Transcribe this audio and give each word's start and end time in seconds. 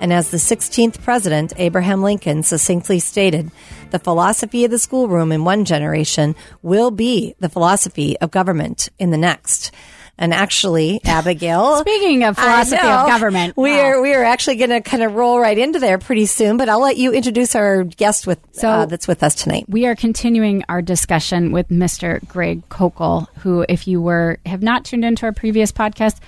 And 0.00 0.12
as 0.12 0.30
the 0.30 0.36
16th 0.36 1.02
president, 1.02 1.52
Abraham 1.56 2.02
Lincoln, 2.02 2.42
succinctly 2.42 3.00
stated, 3.00 3.50
the 3.90 3.98
philosophy 3.98 4.64
of 4.64 4.70
the 4.70 4.78
schoolroom 4.78 5.32
in 5.32 5.44
one 5.44 5.64
generation 5.64 6.36
will 6.62 6.90
be 6.90 7.34
the 7.40 7.48
philosophy 7.48 8.18
of 8.20 8.30
government 8.30 8.88
in 8.98 9.10
the 9.10 9.18
next. 9.18 9.72
And 10.20 10.34
actually, 10.34 11.00
Abigail. 11.04 11.76
Speaking 11.78 12.24
of 12.24 12.36
philosophy 12.36 12.82
know, 12.82 13.00
of 13.02 13.06
government, 13.06 13.56
we 13.56 13.70
wow. 13.72 13.84
are 13.84 14.02
we 14.02 14.14
are 14.14 14.24
actually 14.24 14.56
going 14.56 14.70
to 14.70 14.80
kind 14.80 15.02
of 15.04 15.14
roll 15.14 15.38
right 15.38 15.56
into 15.56 15.78
there 15.78 15.96
pretty 15.98 16.26
soon. 16.26 16.56
But 16.56 16.68
I'll 16.68 16.80
let 16.80 16.96
you 16.96 17.12
introduce 17.12 17.54
our 17.54 17.84
guest 17.84 18.26
with 18.26 18.40
So- 18.52 18.68
uh, 18.68 18.86
that's 18.86 19.06
with 19.06 19.22
us 19.22 19.36
tonight. 19.36 19.66
we 19.68 19.86
are 19.86 19.94
continuing 19.94 20.64
our 20.68 20.82
discussion 20.82 21.52
with 21.52 21.68
Mr. 21.68 22.26
Greg 22.26 22.68
Koukl, 22.68 23.28
who, 23.38 23.64
if 23.68 23.86
you 23.86 24.00
were 24.02 24.38
have 24.44 24.62
not 24.62 24.84
tuned 24.84 25.04
into 25.04 25.24
our 25.24 25.32
previous 25.32 25.70
podcast, 25.70 26.18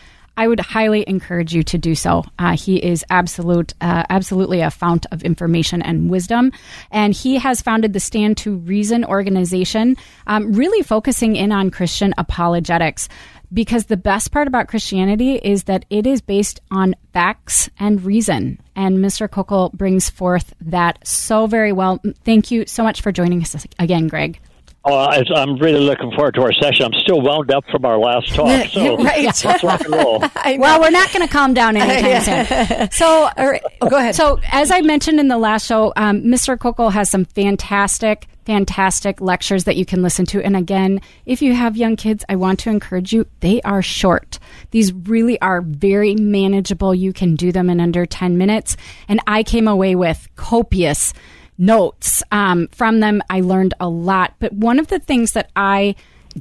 I 0.40 0.48
would 0.48 0.60
highly 0.60 1.04
encourage 1.06 1.54
you 1.54 1.62
to 1.64 1.76
do 1.76 1.94
so. 1.94 2.24
Uh, 2.38 2.56
he 2.56 2.76
is 2.76 3.04
absolute, 3.10 3.74
uh, 3.82 4.04
absolutely 4.08 4.62
a 4.62 4.70
fount 4.70 5.04
of 5.12 5.22
information 5.22 5.82
and 5.82 6.08
wisdom, 6.08 6.50
and 6.90 7.12
he 7.12 7.36
has 7.36 7.60
founded 7.60 7.92
the 7.92 8.00
Stand 8.00 8.38
to 8.38 8.56
Reason 8.56 9.04
organization, 9.04 9.98
um, 10.26 10.54
really 10.54 10.82
focusing 10.82 11.36
in 11.36 11.52
on 11.52 11.70
Christian 11.70 12.14
apologetics. 12.16 13.06
Because 13.52 13.86
the 13.86 13.98
best 13.98 14.32
part 14.32 14.48
about 14.48 14.68
Christianity 14.68 15.34
is 15.34 15.64
that 15.64 15.84
it 15.90 16.06
is 16.06 16.22
based 16.22 16.60
on 16.70 16.94
facts 17.12 17.68
and 17.78 18.02
reason. 18.02 18.60
And 18.76 18.98
Mr. 18.98 19.28
Koukl 19.28 19.72
brings 19.74 20.08
forth 20.08 20.54
that 20.62 21.06
so 21.06 21.48
very 21.48 21.72
well. 21.72 22.00
Thank 22.24 22.50
you 22.50 22.64
so 22.66 22.82
much 22.82 23.02
for 23.02 23.12
joining 23.12 23.42
us 23.42 23.66
again, 23.78 24.06
Greg. 24.06 24.40
Oh, 24.82 24.94
I- 24.94 25.22
I'm 25.36 25.56
really 25.58 25.80
looking 25.80 26.10
forward 26.12 26.32
to 26.34 26.42
our 26.42 26.52
session. 26.54 26.86
I'm 26.86 26.98
still 27.00 27.20
wound 27.20 27.52
up 27.52 27.64
from 27.70 27.84
our 27.84 27.98
last 27.98 28.34
talk, 28.34 28.66
so 28.70 28.96
Right. 28.96 29.24
let's 29.26 29.44
rock 29.62 29.82
and 29.82 29.94
roll. 29.94 30.24
Well, 30.58 30.80
we're 30.80 30.90
not 30.90 31.12
going 31.12 31.26
to 31.26 31.32
calm 31.32 31.52
down 31.52 31.76
anytime 31.80 32.46
soon. 32.46 32.88
So, 32.92 33.28
All 33.36 33.50
right. 33.50 33.62
Oh, 33.82 33.88
go 33.90 33.96
ahead. 33.98 34.14
So, 34.14 34.40
as 34.50 34.70
I 34.70 34.80
mentioned 34.80 35.20
in 35.20 35.28
the 35.28 35.36
last 35.38 35.66
show, 35.66 35.92
um, 35.96 36.22
Mr. 36.22 36.56
Koukl 36.56 36.90
has 36.92 37.10
some 37.10 37.26
fantastic, 37.26 38.26
fantastic 38.46 39.20
lectures 39.20 39.64
that 39.64 39.76
you 39.76 39.84
can 39.84 40.02
listen 40.02 40.24
to. 40.26 40.42
And 40.42 40.56
again, 40.56 41.02
if 41.26 41.42
you 41.42 41.54
have 41.54 41.76
young 41.76 41.96
kids, 41.96 42.24
I 42.30 42.36
want 42.36 42.58
to 42.60 42.70
encourage 42.70 43.12
you. 43.12 43.26
They 43.40 43.60
are 43.62 43.82
short. 43.82 44.38
These 44.70 44.92
really 44.94 45.38
are 45.42 45.60
very 45.60 46.14
manageable. 46.14 46.94
You 46.94 47.12
can 47.12 47.36
do 47.36 47.52
them 47.52 47.68
in 47.68 47.80
under 47.80 48.06
10 48.06 48.38
minutes. 48.38 48.76
And 49.08 49.20
I 49.26 49.42
came 49.42 49.68
away 49.68 49.94
with 49.94 50.26
copious 50.36 51.12
notes 51.60 52.22
um, 52.32 52.66
from 52.72 52.98
them. 53.00 53.22
I 53.30 53.40
learned 53.42 53.74
a 53.78 53.88
lot. 53.88 54.34
But 54.40 54.52
one 54.52 54.78
of 54.78 54.88
the 54.88 54.98
things 54.98 55.32
that 55.32 55.50
I 55.54 55.94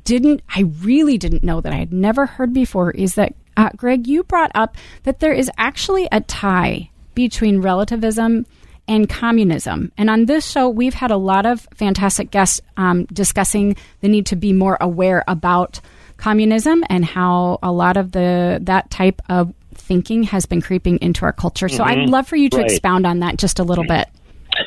didn't, 0.06 0.42
I 0.56 0.62
really 0.82 1.18
didn't 1.18 1.44
know 1.44 1.62
that 1.62 1.74
I 1.74 1.78
had 1.78 1.94
never 1.94 2.26
heard 2.26 2.54
before 2.54 2.92
is 2.92 3.16
that, 3.16 3.36
uh, 3.58 3.70
Greg, 3.76 4.08
you 4.08 4.24
brought 4.24 4.52
up 4.56 4.78
that 5.04 5.20
there 5.20 5.34
is 5.34 5.52
actually 5.58 6.08
a 6.12 6.22
tie 6.22 6.90
between 7.16 7.60
relativism 7.62 8.46
and 8.88 9.10
communism. 9.10 9.92
And 9.98 10.10
on 10.10 10.26
this 10.26 10.50
show, 10.50 10.70
we've 10.70 10.94
had 10.96 11.12
a 11.12 11.18
lot 11.18 11.46
of 11.46 11.68
fantastic 11.76 12.32
guests 12.32 12.62
um, 12.78 13.06
discussing 13.06 13.76
the 14.02 14.08
need 14.08 14.26
to 14.28 14.36
be 14.36 14.54
more 14.54 14.78
aware 14.80 15.24
about 15.28 15.80
communism 16.18 16.84
and 16.90 17.06
how 17.06 17.60
a 17.62 17.72
lot 17.72 17.98
of 17.98 18.12
the 18.12 18.60
that 18.64 18.90
type 18.90 19.22
of 19.30 19.54
thinking 19.74 20.24
has 20.24 20.46
been 20.46 20.62
creeping 20.62 20.98
into 21.02 21.24
our 21.26 21.32
culture. 21.32 21.70
So 21.70 21.84
I'd 21.84 22.10
love 22.10 22.28
for 22.28 22.36
you 22.36 22.50
to 22.50 22.58
Right. 22.58 22.66
expound 22.72 23.06
on 23.08 23.20
that 23.20 23.38
just 23.38 23.60
a 23.60 23.64
little 23.64 23.86
bit. 23.86 24.08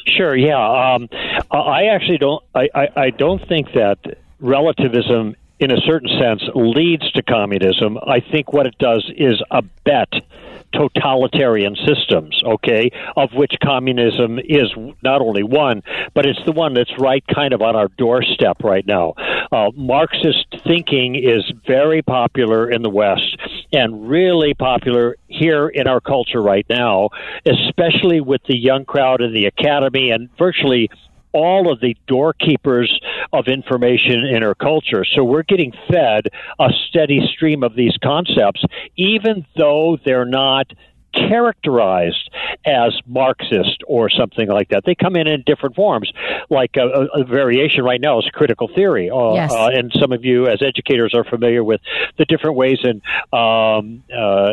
Sure, 0.07 0.37
yeah. 0.37 0.95
Um, 0.95 1.09
I 1.51 1.87
actually 1.87 2.19
don't. 2.19 2.43
I, 2.55 2.69
I, 2.75 2.89
I 2.97 3.11
don't 3.11 3.47
think 3.49 3.73
that 3.75 3.99
relativism, 4.41 5.37
in 5.61 5.71
a 5.71 5.79
certain 5.79 6.09
sense, 6.19 6.43
leads 6.55 7.11
to 7.13 7.23
communism. 7.23 7.99
I 7.99 8.21
think 8.21 8.53
what 8.53 8.67
it 8.67 8.77
does 8.79 9.11
is 9.17 9.43
abet 9.51 10.23
totalitarian 10.73 11.77
systems. 11.87 12.41
Okay, 12.45 12.91
of 13.17 13.31
which 13.35 13.55
communism 13.63 14.39
is 14.39 14.71
not 15.03 15.21
only 15.21 15.43
one, 15.43 15.83
but 16.15 16.27
it's 16.27 16.43
the 16.45 16.53
one 16.53 16.75
that's 16.75 16.93
right 16.99 17.25
kind 17.33 17.53
of 17.53 17.63
on 17.63 17.77
our 17.77 17.89
doorstep 17.99 18.63
right 18.63 18.87
now. 18.87 19.15
Uh, 19.51 19.71
Marxist 19.75 20.47
thinking 20.67 21.15
is 21.15 21.51
very 21.67 22.03
popular 22.03 22.71
in 22.71 22.83
the 22.83 22.91
West 22.91 23.37
and 23.73 24.09
really 24.09 24.55
popular 24.55 25.17
here 25.29 25.69
in 25.69 25.87
our 25.87 26.01
culture 26.01 26.43
right 26.43 26.67
now, 26.69 27.11
especially 27.47 28.21
with 28.21 28.43
the 28.49 28.57
young 28.57 28.85
crowd 28.85 29.21
in 29.21 29.33
the 29.33 29.47
academy 29.47 30.11
and 30.11 30.29
virtually 30.37 30.91
all 31.33 31.73
of 31.73 31.81
the 31.81 31.97
doorkeepers 32.07 33.01
of 33.33 33.49
information 33.49 34.25
in 34.25 34.43
our 34.43 34.55
culture. 34.55 35.05
So 35.05 35.25
we're 35.25 35.43
getting 35.43 35.73
fed 35.91 36.29
a 36.59 36.69
steady 36.89 37.27
stream 37.33 37.63
of 37.63 37.75
these 37.75 37.97
concepts, 38.03 38.63
even 38.97 39.47
though 39.57 39.99
they're 40.05 40.25
not 40.25 40.73
characterized 41.13 42.31
as 42.65 42.99
Marxist 43.07 43.83
or 43.87 44.11
something 44.11 44.49
like 44.49 44.69
that. 44.71 44.85
They 44.85 44.95
come 44.95 45.17
in 45.17 45.27
in 45.27 45.43
different 45.47 45.75
forms. 45.75 46.13
Like 46.51 46.77
a, 46.77 47.09
a, 47.15 47.25
variation 47.25 47.85
right 47.85 48.01
now 48.01 48.19
is 48.19 48.27
critical 48.33 48.69
theory. 48.75 49.11
Uh, 49.11 49.33
Yes. 49.33 49.53
uh, 49.53 49.69
and 49.73 49.93
some 49.99 50.13
of 50.13 50.25
you, 50.25 50.47
as 50.47 50.61
educators, 50.63 51.15
are 51.15 51.25
familiar 51.25 51.65
with 51.65 51.81
the 52.19 52.25
different 52.25 52.57
ways 52.57 52.79
in 52.83 53.01
um, 53.33 54.03
uh, 54.15 54.53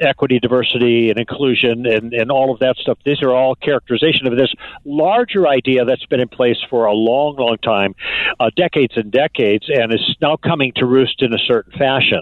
equity, 0.00 0.38
diversity, 0.38 1.10
and 1.10 1.18
inclusion, 1.18 1.86
and, 1.86 2.12
and 2.12 2.30
all 2.30 2.52
of 2.52 2.58
that 2.60 2.76
stuff. 2.76 2.98
These 3.04 3.22
are 3.22 3.30
all 3.30 3.54
characterization 3.54 4.26
of 4.26 4.36
this 4.36 4.52
larger 4.84 5.46
idea 5.46 5.84
that's 5.84 6.04
been 6.06 6.20
in 6.20 6.28
place 6.28 6.58
for 6.68 6.86
a 6.86 6.92
long, 6.92 7.36
long 7.36 7.56
time, 7.58 7.94
uh, 8.40 8.50
decades 8.56 8.96
and 8.96 9.10
decades, 9.10 9.66
and 9.68 9.92
is 9.92 10.16
now 10.20 10.36
coming 10.36 10.72
to 10.76 10.86
roost 10.86 11.22
in 11.22 11.32
a 11.32 11.38
certain 11.38 11.72
fashion. 11.78 12.20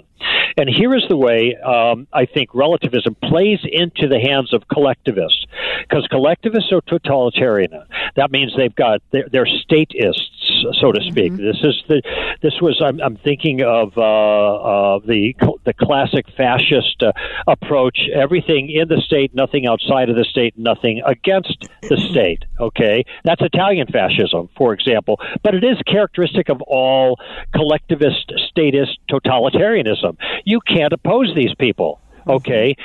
And 0.57 0.67
here 0.67 0.95
is 0.95 1.03
the 1.07 1.15
way 1.15 1.55
um, 1.55 2.07
I 2.11 2.25
think 2.25 2.49
relativism 2.53 3.15
plays 3.21 3.59
into 3.63 4.07
the 4.07 4.19
hands 4.19 4.53
of 4.53 4.67
collectivists, 4.67 5.45
because 5.87 6.07
collectivists 6.07 6.71
are 6.71 6.81
totalitarian. 6.81 7.71
That 8.15 8.31
means 8.31 8.53
they've 8.57 8.73
got 8.73 9.01
they're, 9.11 9.27
they're 9.31 9.45
stateists, 9.45 10.36
so 10.79 10.91
to 10.91 11.01
speak. 11.09 11.35
This 11.35 11.57
is 11.63 11.83
the 11.87 12.01
this 12.41 12.53
was 12.61 12.81
I'm, 12.83 12.99
I'm 13.01 13.17
thinking 13.17 13.61
of 13.61 13.97
uh, 13.97 14.01
uh, 14.01 14.99
the 15.05 15.33
the 15.65 15.73
classic 15.73 16.25
fascist 16.35 17.01
uh, 17.01 17.11
approach: 17.47 17.99
everything 18.13 18.69
in 18.69 18.87
the 18.87 19.01
state, 19.05 19.33
nothing 19.33 19.65
outside 19.67 20.09
of 20.09 20.15
the 20.15 20.25
state, 20.25 20.57
nothing 20.57 21.01
against 21.05 21.67
the 21.81 21.97
state. 22.11 22.45
Okay, 22.59 23.05
that's 23.23 23.41
Italian 23.41 23.87
fascism, 23.87 24.49
for 24.57 24.73
example, 24.73 25.19
but 25.43 25.55
it 25.55 25.63
is 25.63 25.77
characteristic 25.85 26.49
of 26.49 26.61
all 26.63 27.19
collectivist, 27.53 28.31
statist 28.49 28.99
totalitarianism. 29.09 30.17
You 30.45 30.59
can't 30.61 30.93
oppose 30.93 31.33
these 31.35 31.53
people 31.59 32.01
Mm-hmm. 32.27 32.35
Okay. 32.35 32.75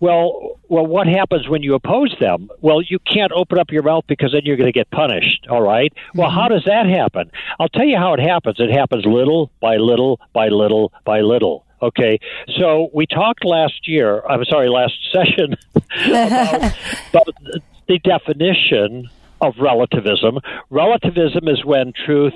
Well, 0.00 0.60
well, 0.68 0.86
what 0.86 1.06
happens 1.06 1.48
when 1.48 1.62
you 1.62 1.74
oppose 1.74 2.14
them? 2.20 2.50
Well, 2.60 2.82
you 2.82 2.98
can't 2.98 3.32
open 3.32 3.58
up 3.58 3.70
your 3.70 3.82
mouth 3.82 4.04
because 4.06 4.32
then 4.32 4.42
you're 4.44 4.56
going 4.56 4.72
to 4.72 4.78
get 4.78 4.90
punished. 4.90 5.46
All 5.50 5.62
right. 5.62 5.92
Well, 6.14 6.30
how 6.30 6.42
mm-hmm. 6.42 6.54
does 6.54 6.64
that 6.66 6.86
happen? 6.86 7.30
I'll 7.58 7.68
tell 7.68 7.86
you 7.86 7.96
how 7.96 8.14
it 8.14 8.20
happens. 8.20 8.56
It 8.58 8.70
happens 8.70 9.04
little 9.04 9.50
by 9.60 9.76
little 9.76 10.20
by 10.32 10.48
little 10.48 10.92
by 11.04 11.20
little. 11.20 11.64
Okay. 11.80 12.20
So 12.58 12.90
we 12.94 13.06
talked 13.06 13.44
last 13.44 13.88
year. 13.88 14.22
I'm 14.28 14.44
sorry, 14.44 14.68
last 14.68 14.94
session 15.12 15.56
about, 15.74 16.74
about 17.10 17.28
the 17.88 17.98
definition 17.98 19.08
of 19.40 19.54
relativism. 19.58 20.38
Relativism 20.70 21.48
is 21.48 21.64
when 21.64 21.92
truth 22.06 22.34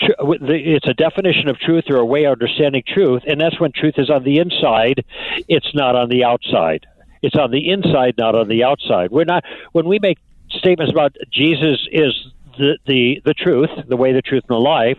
it's 0.00 0.86
a 0.86 0.94
definition 0.94 1.48
of 1.48 1.58
truth 1.58 1.84
or 1.88 1.96
a 1.96 2.04
way 2.04 2.24
of 2.24 2.32
understanding 2.32 2.82
truth, 2.86 3.22
and 3.26 3.40
that's 3.40 3.58
when 3.60 3.72
truth 3.72 3.94
is 3.96 4.10
on 4.10 4.24
the 4.24 4.38
inside, 4.38 5.04
it's 5.48 5.74
not 5.74 5.94
on 5.94 6.08
the 6.08 6.24
outside. 6.24 6.86
It's 7.22 7.36
on 7.36 7.50
the 7.50 7.70
inside, 7.70 8.14
not 8.18 8.34
on 8.34 8.48
the 8.48 8.64
outside. 8.64 9.10
We're 9.10 9.24
not 9.24 9.44
when 9.72 9.86
we 9.86 9.98
make 9.98 10.18
statements 10.50 10.92
about 10.92 11.16
Jesus 11.32 11.86
is 11.90 12.12
the 12.58 12.78
the, 12.86 13.22
the 13.24 13.34
truth, 13.34 13.70
the 13.86 13.96
way, 13.96 14.12
the 14.12 14.22
truth, 14.22 14.44
and 14.48 14.56
the 14.56 14.60
life. 14.60 14.98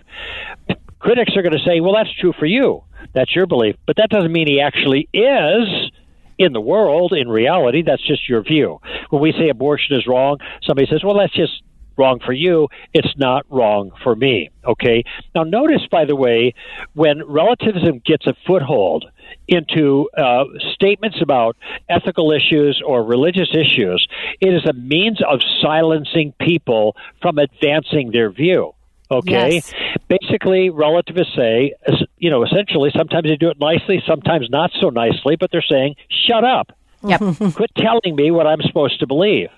Critics 1.00 1.36
are 1.36 1.44
going 1.44 1.57
to 1.57 1.63
say, 1.63 1.81
"Well, 1.81 1.94
that's 1.94 2.13
true 2.13 2.33
for 2.33 2.45
you. 2.45 2.83
That's 3.13 3.36
your 3.36 3.45
belief," 3.45 3.75
but 3.86 3.97
that 3.97 4.09
doesn't 4.09 4.31
mean 4.31 4.47
he 4.47 4.59
actually 4.59 5.07
is 5.13 5.92
in 6.38 6.53
the 6.53 6.62
world, 6.62 7.13
in 7.13 7.30
reality, 7.30 7.81
that's 7.81 8.06
just 8.06 8.27
your 8.27 8.42
view. 8.42 8.80
When 9.09 9.21
we 9.21 9.31
say 9.31 9.50
abortion 9.50 9.95
is 9.95 10.06
wrong, 10.06 10.39
somebody 10.63 10.88
says, 10.88 11.03
well, 11.03 11.18
that's 11.18 11.33
just 11.33 11.62
wrong 11.97 12.19
for 12.25 12.33
you. 12.33 12.68
It's 12.94 13.15
not 13.18 13.45
wrong 13.50 13.92
for 14.03 14.15
me. 14.15 14.50
Okay. 14.65 15.03
Now, 15.33 15.44
notice, 15.44 15.81
by 15.89 16.06
the 16.06 16.15
way, 16.15 16.53
when 16.94 17.24
relativism 17.25 18.01
gets 18.06 18.27
a 18.27 18.33
foothold 18.45 19.06
into 19.47 20.09
uh, 20.18 20.45
statements 20.74 21.18
about 21.21 21.56
ethical 21.89 22.31
issues 22.31 22.81
or 22.86 23.03
religious 23.03 23.50
issues, 23.53 24.07
it 24.42 24.53
is 24.53 24.65
a 24.65 24.74
means 24.74 25.19
of 25.27 25.39
silencing 25.62 26.33
people 26.39 26.95
from 27.21 27.38
advancing 27.38 28.12
their 28.12 28.30
view. 28.30 28.74
Okay. 29.09 29.56
Yes. 29.56 29.74
Basically, 30.07 30.71
relativists 30.71 31.36
say, 31.36 31.75
you 32.18 32.31
know, 32.31 32.44
essentially, 32.44 32.92
sometimes 32.95 33.25
they 33.25 33.36
do 33.36 33.50
it 33.50 33.59
nicely, 33.59 34.01
sometimes 34.07 34.50
not 34.50 34.71
so 34.81 34.89
nicely, 34.89 35.36
but 35.36 35.51
they're 35.51 35.62
saying, 35.62 35.95
shut 36.09 36.44
up. 36.44 36.75
Yep. 37.03 37.53
Quit 37.53 37.71
telling 37.77 38.15
me 38.15 38.31
what 38.31 38.47
I'm 38.47 38.62
supposed 38.63 39.00
to 39.01 39.07
believe. 39.07 39.50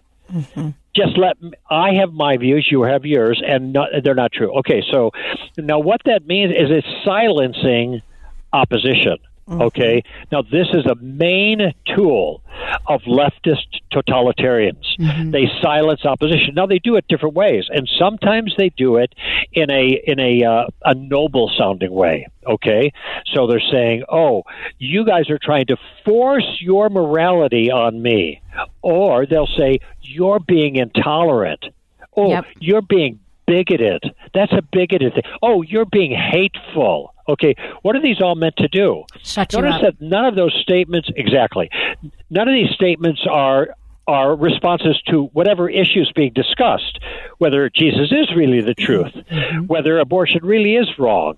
Just 0.97 1.15
let 1.17 1.39
me, 1.41 1.51
I 1.69 1.93
have 1.93 2.11
my 2.11 2.37
views, 2.37 2.67
you 2.71 2.81
have 2.81 3.05
yours, 3.05 3.41
and 3.45 3.71
not, 3.71 3.89
they're 4.03 4.15
not 4.15 4.31
true. 4.31 4.51
Okay, 4.59 4.81
so 4.91 5.11
now 5.55 5.77
what 5.77 6.01
that 6.05 6.25
means 6.25 6.51
is 6.51 6.71
it's 6.71 6.87
silencing 7.05 8.01
opposition. 8.51 9.17
Okay, 9.49 10.03
now 10.31 10.41
this 10.41 10.67
is 10.73 10.85
a 10.85 10.95
main 10.95 11.73
tool 11.95 12.41
of 12.87 13.01
leftist 13.03 13.79
totalitarians. 13.93 14.83
They 15.31 15.49
silence 15.61 16.03
opposition. 16.05 16.53
Now 16.55 16.65
they 16.65 16.79
do 16.79 16.95
it 16.97 17.05
different 17.07 17.35
ways, 17.35 17.65
and 17.69 17.89
sometimes 17.97 18.53
they 18.57 18.69
do 18.69 18.97
it 18.97 19.13
in 19.53 19.69
a 19.69 20.01
in 20.05 20.19
a 20.19 20.43
uh, 20.43 20.67
a 20.83 20.95
noble 20.95 21.49
sounding 21.57 21.91
way. 21.91 22.27
Okay, 22.45 22.91
so 23.33 23.47
they're 23.47 23.61
saying, 23.71 24.03
"Oh, 24.09 24.43
you 24.79 25.05
guys 25.05 25.29
are 25.29 25.39
trying 25.41 25.67
to 25.67 25.77
force 26.03 26.57
your 26.59 26.89
morality 26.89 27.71
on 27.71 28.01
me," 28.01 28.41
or 28.81 29.25
they'll 29.25 29.47
say, 29.57 29.79
"You're 30.01 30.39
being 30.39 30.75
intolerant." 30.75 31.65
Oh, 32.17 32.29
Yep. 32.29 32.45
you're 32.59 32.81
being 32.81 33.19
bigoted. 33.45 34.03
That's 34.33 34.51
a 34.51 34.61
bigoted 34.61 35.13
thing. 35.13 35.23
Oh, 35.41 35.61
you're 35.61 35.85
being 35.85 36.11
hateful. 36.11 37.13
Okay, 37.29 37.55
what 37.81 37.95
are 37.95 38.01
these 38.01 38.21
all 38.21 38.35
meant 38.35 38.55
to 38.57 38.67
do? 38.67 39.03
Shut 39.23 39.53
Notice 39.53 39.81
that 39.81 40.01
none 40.01 40.25
of 40.25 40.35
those 40.35 40.57
statements 40.61 41.09
exactly. 41.15 41.69
None 42.29 42.47
of 42.47 42.53
these 42.53 42.71
statements 42.71 43.25
are 43.29 43.69
are 44.07 44.35
responses 44.35 45.01
to 45.09 45.23
whatever 45.33 45.69
issues 45.69 46.11
being 46.15 46.31
discussed, 46.33 46.99
whether 47.39 47.69
Jesus 47.69 48.11
is 48.11 48.33
really 48.35 48.61
the 48.61 48.73
truth, 48.73 49.11
whether 49.67 49.99
abortion 49.99 50.39
really 50.43 50.75
is 50.75 50.87
wrong, 50.97 51.35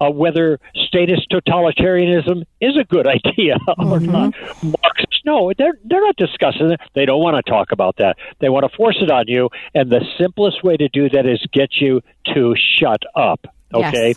uh, 0.00 0.10
whether 0.10 0.58
statist 0.74 1.30
totalitarianism 1.30 2.44
is 2.60 2.76
a 2.76 2.84
good 2.84 3.06
idea 3.06 3.56
or 3.78 4.00
not. 4.00 4.34
Marxists, 4.62 5.22
no, 5.24 5.52
they're 5.56 5.78
they're 5.84 6.04
not 6.04 6.16
discussing 6.16 6.72
it. 6.72 6.80
They 6.94 7.04
don't 7.04 7.22
want 7.22 7.36
to 7.44 7.48
talk 7.48 7.70
about 7.72 7.96
that. 7.98 8.16
They 8.40 8.48
want 8.48 8.68
to 8.68 8.76
force 8.76 8.98
it 9.00 9.10
on 9.10 9.24
you, 9.28 9.50
and 9.74 9.90
the 9.90 10.04
simplest 10.18 10.64
way 10.64 10.76
to 10.76 10.88
do 10.88 11.08
that 11.10 11.26
is 11.26 11.40
get 11.52 11.76
you 11.80 12.00
to 12.34 12.54
shut 12.78 13.02
up. 13.14 13.46
Okay. 13.72 14.14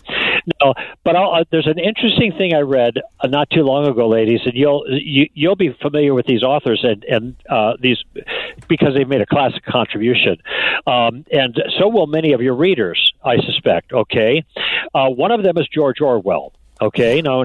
No, 0.60 0.74
but 1.04 1.14
I'll, 1.14 1.44
there's 1.50 1.66
an 1.66 1.78
interesting 1.78 2.32
thing 2.32 2.54
I 2.54 2.60
read 2.60 2.94
uh, 3.20 3.28
not 3.28 3.50
too 3.50 3.62
long 3.62 3.86
ago, 3.86 4.08
ladies, 4.08 4.40
and 4.44 4.54
you'll 4.54 4.84
you, 4.88 5.28
you'll 5.34 5.56
be 5.56 5.76
familiar 5.80 6.14
with 6.14 6.26
these 6.26 6.42
authors 6.42 6.80
and 6.82 7.04
and 7.04 7.36
uh, 7.48 7.74
these 7.78 7.98
because 8.68 8.94
they've 8.96 9.08
made 9.08 9.20
a 9.20 9.26
classic 9.26 9.64
contribution, 9.64 10.38
um, 10.86 11.24
and 11.30 11.62
so 11.78 11.88
will 11.88 12.06
many 12.06 12.32
of 12.32 12.42
your 12.42 12.54
readers, 12.54 13.12
I 13.24 13.36
suspect. 13.36 13.92
Okay, 13.92 14.44
uh, 14.94 15.08
one 15.10 15.30
of 15.30 15.42
them 15.42 15.58
is 15.58 15.68
George 15.68 16.00
Orwell. 16.00 16.52
Okay, 16.80 17.22
now 17.22 17.44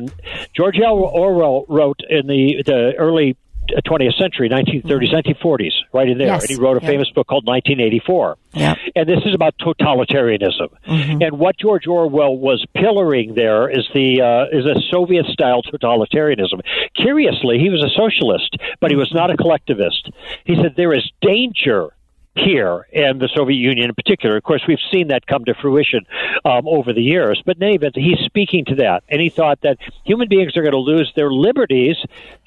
George 0.56 0.80
L. 0.84 0.96
Orwell 0.96 1.66
wrote 1.68 2.00
in 2.10 2.26
the 2.26 2.64
the 2.66 2.94
early 2.98 3.38
Uh, 3.76 3.82
20th 3.82 4.18
century, 4.18 4.50
1930s, 4.50 5.12
1940s, 5.14 5.44
mm-hmm. 5.44 5.98
right 5.98 6.10
in 6.10 6.18
there, 6.18 6.28
Yes. 6.28 6.44
and 6.44 6.50
he 6.58 6.62
wrote 6.62 6.78
a 6.78 6.82
Yeah. 6.82 6.90
famous 6.90 7.10
book 7.12 7.28
called 7.28 7.46
1984 7.46 8.38
Yeah. 8.54 8.76
and 8.96 9.08
this 9.08 9.20
is 9.26 9.34
about 9.34 9.56
totalitarianism. 9.60 10.70
Mm-hmm. 10.88 11.22
And 11.22 11.40
what 11.40 11.58
George 11.58 11.88
Orwell 11.88 12.38
was 12.38 12.66
pillaring 12.76 13.36
there 13.36 13.70
is 13.70 13.88
the 13.94 14.22
uh, 14.22 14.46
is 14.58 14.66
a 14.66 14.80
Soviet 14.92 15.26
style 15.28 15.62
totalitarianism. 15.64 16.62
Curiously, 16.96 17.60
he 17.60 17.70
was 17.70 17.84
a 17.84 17.90
socialist, 17.90 18.56
but 18.80 18.92
he 18.92 18.98
was 18.98 19.12
not 19.14 19.30
a 19.32 19.38
collectivist. 19.38 20.10
He 20.46 20.56
said 20.56 20.76
there 20.76 20.94
is 20.94 21.10
danger 21.22 21.90
here 22.38 22.88
and 22.94 23.20
the 23.20 23.30
Soviet 23.34 23.58
Union 23.58 23.90
in 23.90 23.96
particular. 23.96 24.38
Of 24.38 24.44
course, 24.44 24.64
we've 24.68 24.78
seen 24.92 25.10
that 25.10 25.28
come 25.28 25.46
to 25.46 25.54
fruition 25.54 26.06
um, 26.46 26.68
over 26.68 26.94
the 26.94 27.02
years. 27.02 27.42
But 27.46 27.58
in 27.58 27.64
any 27.64 27.76
event, 27.76 27.96
he's 27.96 28.20
speaking 28.26 28.66
to 28.66 28.76
that, 28.76 29.04
and 29.10 29.22
he 29.22 29.30
thought 29.30 29.62
that 29.62 29.78
human 30.06 30.28
beings 30.28 30.56
are 30.56 30.62
going 30.62 30.74
to 30.74 30.78
lose 30.78 31.12
their 31.16 31.32
liberties 31.32 31.98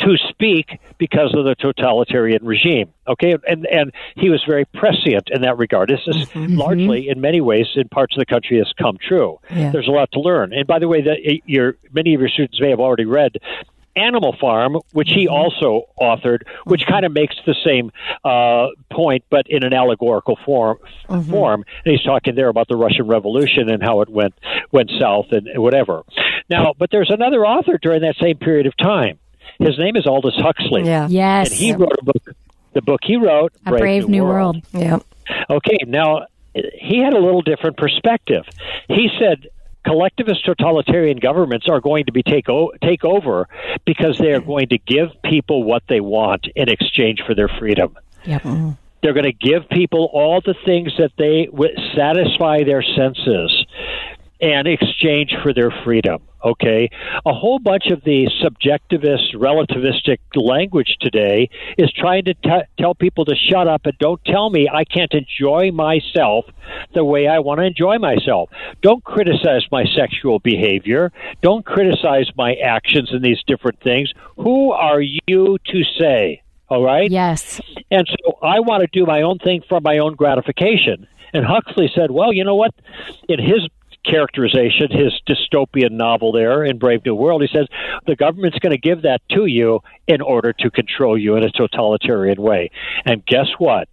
to 0.01 0.17
speak 0.29 0.81
because 0.99 1.35
of 1.35 1.45
the 1.45 1.55
totalitarian 1.55 2.45
regime. 2.45 2.93
Okay, 3.09 3.37
and 3.49 3.67
and 3.67 3.93
he 4.17 4.31
was 4.31 4.43
very 4.47 4.65
prescient 4.67 5.29
in 5.31 5.43
that 5.43 5.59
regard. 5.59 5.89
This 5.89 6.07
is 6.07 6.29
largely, 6.37 7.09
in 7.09 7.21
many 7.21 7.41
ways, 7.41 7.67
in 7.75 7.89
parts 7.89 8.15
of 8.15 8.21
the 8.21 8.27
country, 8.27 8.59
has 8.59 8.73
come 8.79 8.99
true. 8.99 9.39
Yeah. 9.51 9.71
There's 9.71 9.89
a 9.89 9.93
lot 9.93 10.13
to 10.13 10.21
learn. 10.21 10.53
And 10.53 10.67
by 10.67 10.79
the 10.79 10.89
way, 10.89 11.03
that 11.03 11.41
your 11.47 11.77
many 11.93 12.15
of 12.15 12.21
your 12.21 12.31
students 12.31 12.61
may 12.61 12.71
have 12.71 12.81
already 12.81 13.07
read. 13.07 13.39
Animal 13.97 14.37
Farm, 14.41 14.77
which 14.93 15.11
he 15.11 15.27
mm-hmm. 15.27 15.35
also 15.35 15.89
authored, 16.01 16.43
which 16.65 16.83
mm-hmm. 16.83 16.93
kind 16.93 17.05
of 17.05 17.13
makes 17.13 17.37
the 17.47 17.55
same 17.65 17.91
uh, 18.25 18.69
point, 18.91 19.25
but 19.31 19.47
in 19.49 19.65
an 19.65 19.73
allegorical 19.73 20.39
form. 20.45 20.79
Mm-hmm. 21.09 21.31
Form, 21.31 21.65
and 21.85 21.93
he's 21.93 22.03
talking 22.03 22.35
there 22.35 22.49
about 22.49 22.69
the 22.69 22.77
Russian 22.77 23.07
Revolution 23.07 23.69
and 23.69 23.83
how 23.83 24.01
it 24.01 24.09
went 24.09 24.35
went 24.71 24.91
south 24.99 25.27
and 25.33 25.49
whatever. 25.57 26.05
Now, 26.49 26.75
but 26.79 26.91
there's 26.91 27.11
another 27.11 27.45
author 27.45 27.79
during 27.81 28.03
that 28.03 28.17
same 28.21 28.39
period 28.39 28.67
of 28.67 28.77
time. 28.77 29.19
His 29.59 29.79
name 29.79 29.97
is 29.97 30.07
Aldous 30.07 30.37
Huxley. 30.37 30.85
Yeah. 30.85 31.09
Yes. 31.09 31.51
and 31.51 31.59
he 31.59 31.73
wrote 31.73 31.97
a 32.01 32.05
book. 32.05 32.23
The 32.73 32.83
book 32.83 33.01
he 33.03 33.17
wrote, 33.17 33.53
a 33.67 33.71
brave 33.71 34.09
new 34.09 34.25
world. 34.25 34.63
Yeah. 34.73 35.01
Okay, 35.49 35.79
now 35.87 36.27
he 36.55 36.99
had 36.99 37.13
a 37.13 37.19
little 37.19 37.43
different 37.43 37.77
perspective. 37.77 38.45
He 38.89 39.09
said 39.19 39.49
collectivist 39.85 40.45
totalitarian 40.45 41.19
governments 41.19 41.67
are 41.69 41.81
going 41.81 42.07
to 42.07 42.13
be 42.13 42.23
take 42.23 42.49
o- 42.49 42.73
take 42.83 43.05
over 43.05 43.49
because 43.85 44.19
they 44.19 44.33
are 44.33 44.41
going 44.41 44.69
to 44.69 44.79
give 44.79 45.09
people 45.25 45.65
what 45.65 45.83
they 45.89 46.01
want 46.01 46.47
in 46.55 46.69
exchange 46.69 47.23
for 47.27 47.35
their 47.35 47.49
freedom. 47.49 47.97
Yep. 48.25 48.43
Mm-hmm. 48.43 48.71
They're 49.03 49.15
going 49.15 49.25
to 49.25 49.33
give 49.33 49.69
people 49.71 50.11
all 50.13 50.43
the 50.45 50.55
things 50.67 50.93
that 50.99 51.13
they 51.17 51.47
w- 51.47 51.75
satisfy 51.97 52.65
their 52.65 52.83
senses 52.83 53.67
in 54.39 54.67
exchange 54.67 55.35
for 55.43 55.55
their 55.55 55.71
freedom. 55.85 56.21
Okay, 56.43 56.89
a 57.27 57.35
whole 57.35 57.59
bunch 57.59 57.89
of 57.91 58.03
the 58.05 58.29
subjectivist, 58.43 59.35
relativistic 59.35 60.19
language 60.35 60.97
today 61.01 61.51
is 61.77 61.93
trying 61.93 62.25
to 62.25 62.35
t- 62.35 62.63
tell 62.79 62.95
people 62.95 63.27
to 63.27 63.35
shut 63.35 63.69
up 63.69 63.85
and 63.85 63.97
don't 63.99 64.25
tell 64.25 64.49
me 64.49 64.69
I 64.73 64.85
can't 64.85 65.13
enjoy 65.13 65.71
myself 65.71 66.47
the 66.95 67.05
way 67.05 67.27
I 67.27 67.41
want 67.41 67.59
to 67.59 67.65
enjoy 67.65 67.99
myself. 67.99 68.49
Don't 68.81 69.05
criticize 69.05 69.67
my 69.71 69.85
sexual 69.95 70.39
behavior. 70.39 71.13
Don't 71.43 71.65
criticize 71.65 72.31
my 72.37 72.55
actions 72.55 73.11
in 73.13 73.21
these 73.21 73.43
different 73.47 73.81
things. 73.81 74.11
Who 74.37 74.73
are 74.73 75.01
you 75.01 75.59
to 75.67 75.83
say? 75.99 76.43
All 76.69 76.83
right. 76.83 77.11
Yes. 77.11 77.61
And 77.91 78.09
so 78.09 78.39
I 78.43 78.61
want 78.61 78.83
to 78.83 78.89
do 78.93 79.05
my 79.05 79.23
own 79.23 79.39
thing 79.39 79.63
for 79.69 79.81
my 79.81 79.99
own 79.99 80.15
gratification. 80.15 81.07
And 81.33 81.45
Huxley 81.45 81.91
said, 81.95 82.11
well, 82.11 82.33
you 82.33 82.45
know 82.45 82.55
what? 82.55 82.73
In 83.29 83.39
his 83.39 83.69
characterization, 84.05 84.91
his 84.91 85.13
dystopian 85.29 85.93
novel 85.93 86.33
there 86.33 86.65
in 86.65 86.79
Brave 86.79 87.05
New 87.05 87.15
World, 87.15 87.43
he 87.43 87.49
says 87.53 87.67
the 88.07 88.17
government's 88.17 88.59
going 88.59 88.73
to 88.73 88.79
give 88.79 89.03
that 89.03 89.21
to 89.31 89.47
you 89.47 89.81
in 90.07 90.21
order 90.21 90.53
to 90.53 90.71
control 90.71 91.19
you 91.19 91.37
in 91.37 91.45
a 91.45 91.51
totalitarian 91.51 92.41
way. 92.41 92.71
And 93.05 93.25
guess 93.27 93.47
what? 93.59 93.89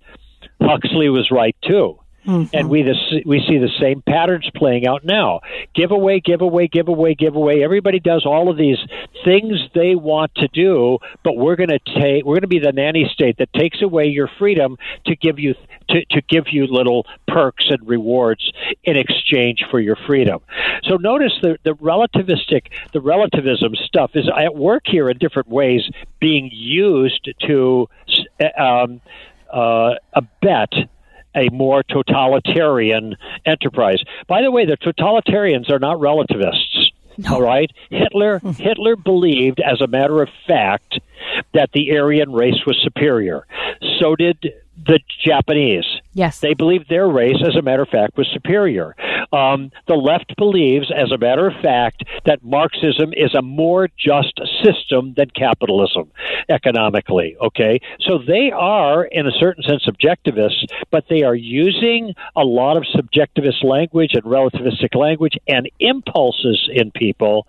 Huxley 0.62 1.10
was 1.10 1.30
right 1.32 1.56
too. 1.64 2.00
And 2.28 2.70
we 2.70 2.84
the, 2.84 3.24
we 3.26 3.40
see 3.48 3.58
the 3.58 3.72
same 3.80 4.02
patterns 4.02 4.50
playing 4.56 4.86
out 4.86 5.04
now. 5.04 5.42
Giveaway, 5.74 6.20
giveaway, 6.20 6.68
giveaway, 6.68 7.16
giveaway. 7.16 7.64
Everybody 7.64 8.00
does 8.00 8.26
all 8.26 8.50
of 8.50 8.58
these 8.58 8.78
things 9.24 9.56
they 9.74 9.96
want 9.96 10.36
to 10.36 10.48
do, 10.50 11.00
but 11.24 11.38
we're 11.38 11.56
going 11.56 11.70
to 11.70 11.80
take 11.80 12.26
we're 12.26 12.36
going 12.36 12.42
to 12.42 12.48
be 12.48 12.60
the 12.60 12.72
nanny 12.72 13.10
state 13.14 13.38
that 13.38 13.52
takes 13.54 13.82
away 13.82 14.06
your 14.08 14.30
freedom 14.38 14.78
to 15.06 15.16
give 15.16 15.40
you 15.40 15.56
to, 15.90 16.06
to 16.06 16.22
give 16.22 16.46
you 16.52 16.68
little 16.68 17.06
perks 17.28 17.66
and 17.70 17.88
rewards 17.88 18.52
in 18.84 18.98
exchange 18.98 19.64
for 19.72 19.80
your 19.80 19.96
freedom. 20.08 20.42
So 20.84 20.96
notice 20.96 21.34
the, 21.42 21.58
the 21.64 21.72
relativistic, 21.72 22.68
the 22.92 23.02
relativism 23.02 23.76
stuff 23.76 24.12
is 24.16 24.30
at 24.36 24.56
work 24.56 24.84
here 24.86 25.10
in 25.10 25.18
different 25.18 25.48
ways, 25.48 25.82
being 26.20 26.50
used 26.52 27.30
to 27.48 27.88
um, 28.58 29.02
uh, 29.52 29.96
abet 30.16 30.90
a 31.38 31.50
more 31.54 31.84
totalitarian 31.84 33.16
enterprise. 33.46 34.02
By 34.28 34.42
the 34.42 34.52
way, 34.52 34.66
the 34.66 34.78
totalitarians 34.78 35.70
are 35.70 35.80
not 35.80 36.00
relativists. 36.00 36.92
All 37.30 37.42
right, 37.42 37.72
Hitler 37.90 38.40
hmm. 38.40 38.52
Hitler 38.52 38.96
believed, 38.96 39.60
as 39.60 39.82
a 39.82 39.88
matter 39.88 40.22
of 40.22 40.30
fact, 40.48 41.00
that 41.54 41.72
the 41.74 41.98
Aryan 41.98 42.32
race 42.32 42.64
was 42.66 42.80
superior. 42.84 43.48
So 44.00 44.16
did 44.16 44.54
the 44.76 45.00
Japanese. 45.26 45.86
Yes. 46.18 46.40
They 46.40 46.56
believe 46.56 46.88
their 46.88 47.08
race, 47.08 47.44
as 47.48 47.56
a 47.56 47.62
matter 47.62 47.84
of 47.84 47.90
fact, 47.90 48.18
was 48.18 48.28
superior. 48.34 48.96
Um, 49.32 49.72
the 49.88 49.94
left 49.94 50.36
believes, 50.36 50.92
as 50.92 51.12
a 51.12 51.18
matter 51.20 51.46
of 51.46 51.54
fact, 51.62 52.06
that 52.26 52.44
Marxism 52.44 53.14
is 53.14 53.36
a 53.36 53.44
more 53.44 53.88
just 54.00 54.42
system 54.64 55.14
than 55.16 55.30
capitalism 55.30 56.12
economically. 56.50 57.38
Okay? 57.40 57.80
So 58.00 58.18
they 58.18 58.50
are, 58.50 59.06
in 59.06 59.28
a 59.28 59.32
certain 59.32 59.62
sense, 59.62 59.86
objectivists, 59.86 60.66
but 60.90 61.06
they 61.08 61.22
are 61.22 61.36
using 61.36 62.16
a 62.36 62.44
lot 62.44 62.78
of 62.78 62.84
subjectivist 62.96 63.64
language 63.64 64.14
and 64.16 64.24
relativistic 64.24 64.96
language 64.96 65.38
and 65.48 65.70
impulses 65.80 66.68
in 66.74 66.90
people 66.90 67.46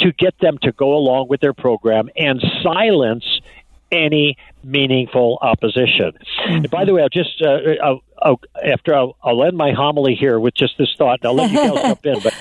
to 0.00 0.10
get 0.10 0.34
them 0.40 0.58
to 0.62 0.72
go 0.72 0.96
along 0.96 1.28
with 1.28 1.40
their 1.40 1.54
program 1.54 2.10
and 2.16 2.44
silence 2.64 3.37
any 3.90 4.36
meaningful 4.62 5.38
opposition. 5.40 6.12
And 6.46 6.70
by 6.70 6.84
the 6.84 6.92
way, 6.92 7.02
I'll 7.02 7.08
just 7.08 7.40
uh, 7.42 7.58
I'll, 7.82 8.02
I'll, 8.20 8.40
after 8.64 8.94
I'll, 8.94 9.16
I'll 9.22 9.42
end 9.44 9.56
my 9.56 9.72
homily 9.72 10.14
here 10.14 10.38
with 10.38 10.54
just 10.54 10.76
this 10.78 10.94
thought, 10.96 11.20
and 11.22 11.28
I'll 11.28 11.34
let 11.34 11.50
you 11.50 11.56
guys 11.56 11.82
jump 11.82 12.06
in. 12.06 12.20
But 12.20 12.34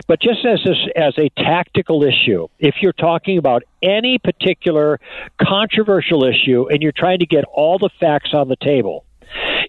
but 0.06 0.20
just 0.20 0.44
as 0.44 0.60
this, 0.64 0.78
as 0.96 1.14
a 1.18 1.28
tactical 1.30 2.02
issue, 2.02 2.48
if 2.58 2.76
you're 2.82 2.92
talking 2.92 3.38
about 3.38 3.62
any 3.82 4.18
particular 4.18 4.98
controversial 5.40 6.24
issue 6.24 6.68
and 6.68 6.82
you're 6.82 6.92
trying 6.92 7.20
to 7.20 7.26
get 7.26 7.44
all 7.44 7.78
the 7.78 7.90
facts 8.00 8.34
on 8.34 8.48
the 8.48 8.56
table, 8.56 9.04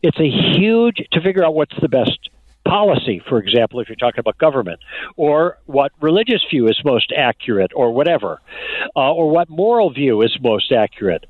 it's 0.01 0.19
a 0.19 0.29
huge 0.29 1.07
to 1.11 1.21
figure 1.21 1.43
out 1.43 1.53
what's 1.53 1.79
the 1.79 1.89
best 1.89 2.30
policy, 2.65 3.22
for 3.27 3.39
example, 3.39 3.80
if 3.80 3.89
you're 3.89 3.96
talking 3.96 4.20
about 4.20 4.38
government, 4.38 4.80
or 5.15 5.58
what 5.65 5.91
religious 6.01 6.44
view 6.50 6.68
is 6.68 6.80
most 6.84 7.12
accurate, 7.15 7.72
or 7.75 7.91
whatever, 7.94 8.39
uh, 8.96 9.13
or 9.13 9.30
what 9.30 9.50
moral 9.50 9.89
view 9.91 10.22
is 10.22 10.38
most 10.41 10.72
accurate. 10.72 11.25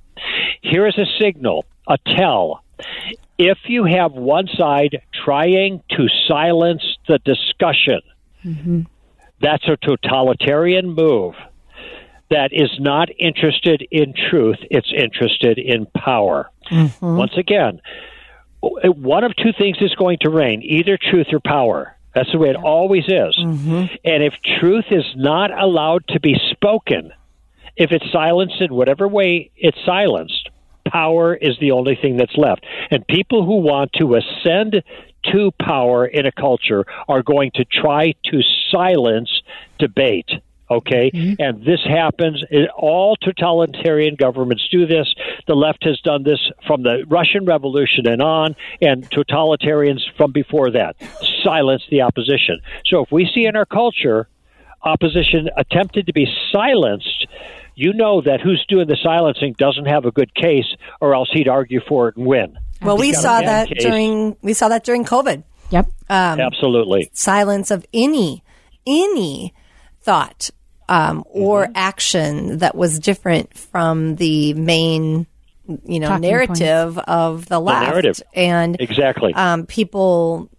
Here 0.61 0.85
is 0.87 0.97
a 0.97 1.05
signal, 1.19 1.65
a 1.87 1.97
tell. 2.15 2.63
If 3.37 3.57
you 3.67 3.85
have 3.85 4.11
one 4.13 4.47
side 4.55 5.01
trying 5.25 5.81
to 5.91 6.07
silence 6.27 6.83
the 7.07 7.17
discussion, 7.19 8.01
that's 9.39 9.67
a 9.67 9.77
totalitarian 9.77 10.93
move 10.93 11.35
that 12.29 12.53
is 12.53 12.69
not 12.79 13.09
interested 13.19 13.85
in 13.91 14.13
truth, 14.13 14.57
it's 14.69 14.91
interested 14.95 15.57
in 15.57 15.85
power. 15.87 16.49
Once 17.17 17.35
again, 17.37 17.81
one 18.61 19.23
of 19.23 19.35
two 19.35 19.53
things 19.57 19.77
is 19.81 19.93
going 19.95 20.19
to 20.21 20.29
reign 20.29 20.61
either 20.63 20.97
truth 20.97 21.27
or 21.31 21.39
power. 21.39 21.95
That's 22.13 22.31
the 22.31 22.37
way 22.37 22.49
it 22.49 22.55
always 22.55 23.05
is. 23.05 23.37
Mm-hmm. 23.37 23.85
And 24.03 24.23
if 24.23 24.33
truth 24.59 24.85
is 24.91 25.05
not 25.15 25.51
allowed 25.51 26.07
to 26.09 26.19
be 26.19 26.35
spoken, 26.51 27.11
if 27.77 27.91
it's 27.91 28.11
silenced 28.11 28.61
in 28.61 28.73
whatever 28.73 29.07
way 29.07 29.49
it's 29.55 29.77
silenced, 29.85 30.49
power 30.85 31.33
is 31.33 31.57
the 31.59 31.71
only 31.71 31.95
thing 31.95 32.17
that's 32.17 32.35
left. 32.35 32.65
And 32.89 33.07
people 33.07 33.45
who 33.45 33.61
want 33.61 33.93
to 33.93 34.15
ascend 34.15 34.83
to 35.31 35.51
power 35.51 36.05
in 36.05 36.25
a 36.25 36.31
culture 36.31 36.85
are 37.07 37.23
going 37.23 37.51
to 37.55 37.65
try 37.65 38.13
to 38.25 38.41
silence 38.69 39.41
debate. 39.79 40.29
Okay, 40.71 41.35
and 41.37 41.65
this 41.65 41.81
happens. 41.85 42.43
All 42.77 43.17
totalitarian 43.17 44.15
governments 44.15 44.65
do 44.71 44.85
this. 44.85 45.13
The 45.47 45.53
left 45.53 45.83
has 45.83 45.99
done 45.99 46.23
this 46.23 46.39
from 46.65 46.83
the 46.83 47.03
Russian 47.09 47.45
Revolution 47.45 48.07
and 48.07 48.21
on, 48.21 48.55
and 48.81 49.09
totalitarians 49.09 49.99
from 50.15 50.31
before 50.31 50.71
that 50.71 50.95
silence 51.43 51.83
the 51.91 52.01
opposition. 52.01 52.61
So 52.85 53.03
if 53.03 53.11
we 53.11 53.29
see 53.35 53.45
in 53.45 53.55
our 53.57 53.65
culture 53.65 54.29
opposition 54.83 55.49
attempted 55.57 56.07
to 56.07 56.13
be 56.13 56.25
silenced, 56.51 57.27
you 57.75 57.93
know 57.93 58.21
that 58.21 58.39
who's 58.41 58.65
doing 58.69 58.87
the 58.87 58.97
silencing 59.03 59.55
doesn't 59.57 59.85
have 59.87 60.05
a 60.05 60.11
good 60.11 60.33
case, 60.33 60.65
or 61.01 61.13
else 61.15 61.29
he'd 61.33 61.47
argue 61.47 61.81
for 61.87 62.07
it 62.09 62.15
and 62.17 62.25
win. 62.25 62.57
Well, 62.81 62.97
we 62.97 63.07
He's 63.07 63.21
got 63.21 63.43
a 63.43 63.45
saw 63.45 63.51
that 63.51 63.67
case. 63.67 63.83
during 63.83 64.37
we 64.41 64.53
saw 64.53 64.69
that 64.69 64.83
during 64.83 65.03
COVID. 65.03 65.43
Yep. 65.69 65.85
Um, 66.09 66.39
Absolutely. 66.39 67.09
silence 67.13 67.71
of 67.71 67.85
any 67.93 68.43
any 68.87 69.53
thought 70.01 70.49
um, 70.91 71.23
or 71.27 71.63
Mm-hmm. 71.63 71.71
action 71.75 72.57
that 72.59 72.75
was 72.75 72.99
different 72.99 73.57
from 73.57 74.15
the 74.17 74.53
main 74.53 75.25
you 75.85 75.99
know 76.01 76.07
Talking 76.07 76.21
narrative 76.29 76.97
of 76.99 77.45
the 77.47 77.59
left 77.59 77.87
narrative. 77.87 78.21
and 78.35 78.75
Exactly. 78.79 79.33
um, 79.33 79.65
people 79.65 80.49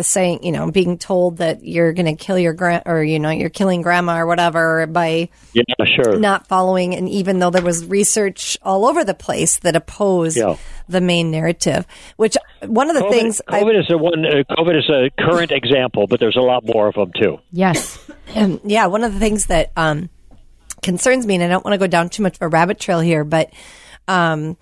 saying 0.00 0.42
you 0.42 0.52
know 0.52 0.70
being 0.70 0.96
told 0.98 1.36
that 1.38 1.62
you're 1.64 1.92
going 1.92 2.06
to 2.06 2.14
kill 2.24 2.38
your 2.38 2.52
grand 2.52 2.82
or 2.86 3.02
you 3.02 3.18
know 3.18 3.30
you're 3.30 3.50
killing 3.50 3.82
grandma 3.82 4.18
or 4.18 4.26
whatever 4.26 4.86
by 4.86 5.28
yeah, 5.52 5.62
sure. 5.86 6.18
not 6.18 6.46
following 6.48 6.94
and 6.94 7.08
even 7.08 7.38
though 7.40 7.50
there 7.50 7.62
was 7.62 7.84
research 7.86 8.56
all 8.62 8.86
over 8.86 9.04
the 9.04 9.14
place 9.14 9.58
that 9.60 9.76
opposed 9.76 10.36
Yeah. 10.36 10.56
the 10.88 11.00
main 11.00 11.30
narrative 11.30 11.84
which 12.16 12.36
one 12.64 12.88
of 12.90 12.96
the 12.96 13.02
COVID, 13.02 13.10
things 13.10 13.40
I- 13.48 13.62
COVID 13.62 13.78
is 13.78 13.86
a 13.90 13.98
one. 13.98 14.24
Uh, 14.24 14.42
COVID 14.56 14.78
is 14.78 14.88
a 14.90 15.10
current 15.22 15.52
example, 15.52 16.06
but 16.08 16.18
there's 16.18 16.36
a 16.36 16.40
lot 16.40 16.64
more 16.64 16.88
of 16.88 16.94
them 16.96 17.12
too. 17.20 17.38
Yes. 17.52 18.07
Um, 18.34 18.60
yeah, 18.64 18.86
one 18.86 19.04
of 19.04 19.12
the 19.12 19.18
things 19.18 19.46
that 19.46 19.72
um, 19.76 20.10
concerns 20.82 21.26
me, 21.26 21.34
and 21.34 21.44
I 21.44 21.48
don't 21.48 21.64
want 21.64 21.74
to 21.74 21.78
go 21.78 21.86
down 21.86 22.08
too 22.08 22.22
much 22.22 22.36
of 22.36 22.42
a 22.42 22.48
rabbit 22.48 22.78
trail 22.78 23.00
here, 23.00 23.24
but 23.24 23.52
um, 24.06 24.56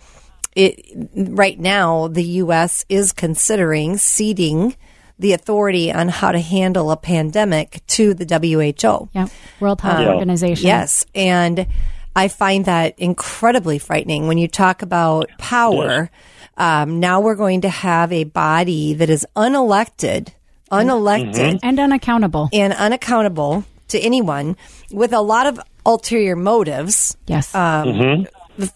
it 0.54 0.80
right 1.14 1.58
now 1.58 2.08
the 2.08 2.25
U.S. 2.25 2.85
is 2.88 3.12
considering 3.12 3.96
ceding 3.99 4.76
the 5.18 5.32
authority 5.32 5.90
on 5.92 6.08
how 6.08 6.30
to 6.32 6.38
handle 6.38 6.90
a 6.90 6.96
pandemic 6.96 7.80
to 7.87 8.12
the 8.14 8.25
WHO. 8.25 9.08
Yep. 9.14 9.30
World 9.61 9.80
Health 9.80 10.00
Yeah. 10.00 10.12
Organization. 10.12 10.66
Yes, 10.66 11.06
and 11.14 11.66
I 12.14 12.28
find 12.28 12.64
that 12.66 12.99
incredibly 12.99 13.78
frightening 13.78 14.26
when 14.26 14.38
you 14.38 14.49
talk 14.49 14.82
about 14.82 15.28
power. 15.38 16.11
Um, 16.56 17.00
now 17.00 17.20
we're 17.20 17.35
going 17.35 17.61
to 17.62 17.68
have 17.68 18.12
a 18.12 18.25
body 18.25 18.94
that 18.94 19.11
is 19.11 19.26
unelected, 19.37 20.28
unelected, 20.70 21.61
And 21.62 21.78
unaccountable. 21.78 22.49
and 22.52 22.73
unaccountable 22.73 23.64
to 23.88 23.99
anyone 24.00 24.56
with 24.90 25.12
a 25.12 25.20
lot 25.20 25.46
of 25.46 25.61
ulterior 25.85 26.35
motives, 26.37 27.16
Yes. 27.26 27.52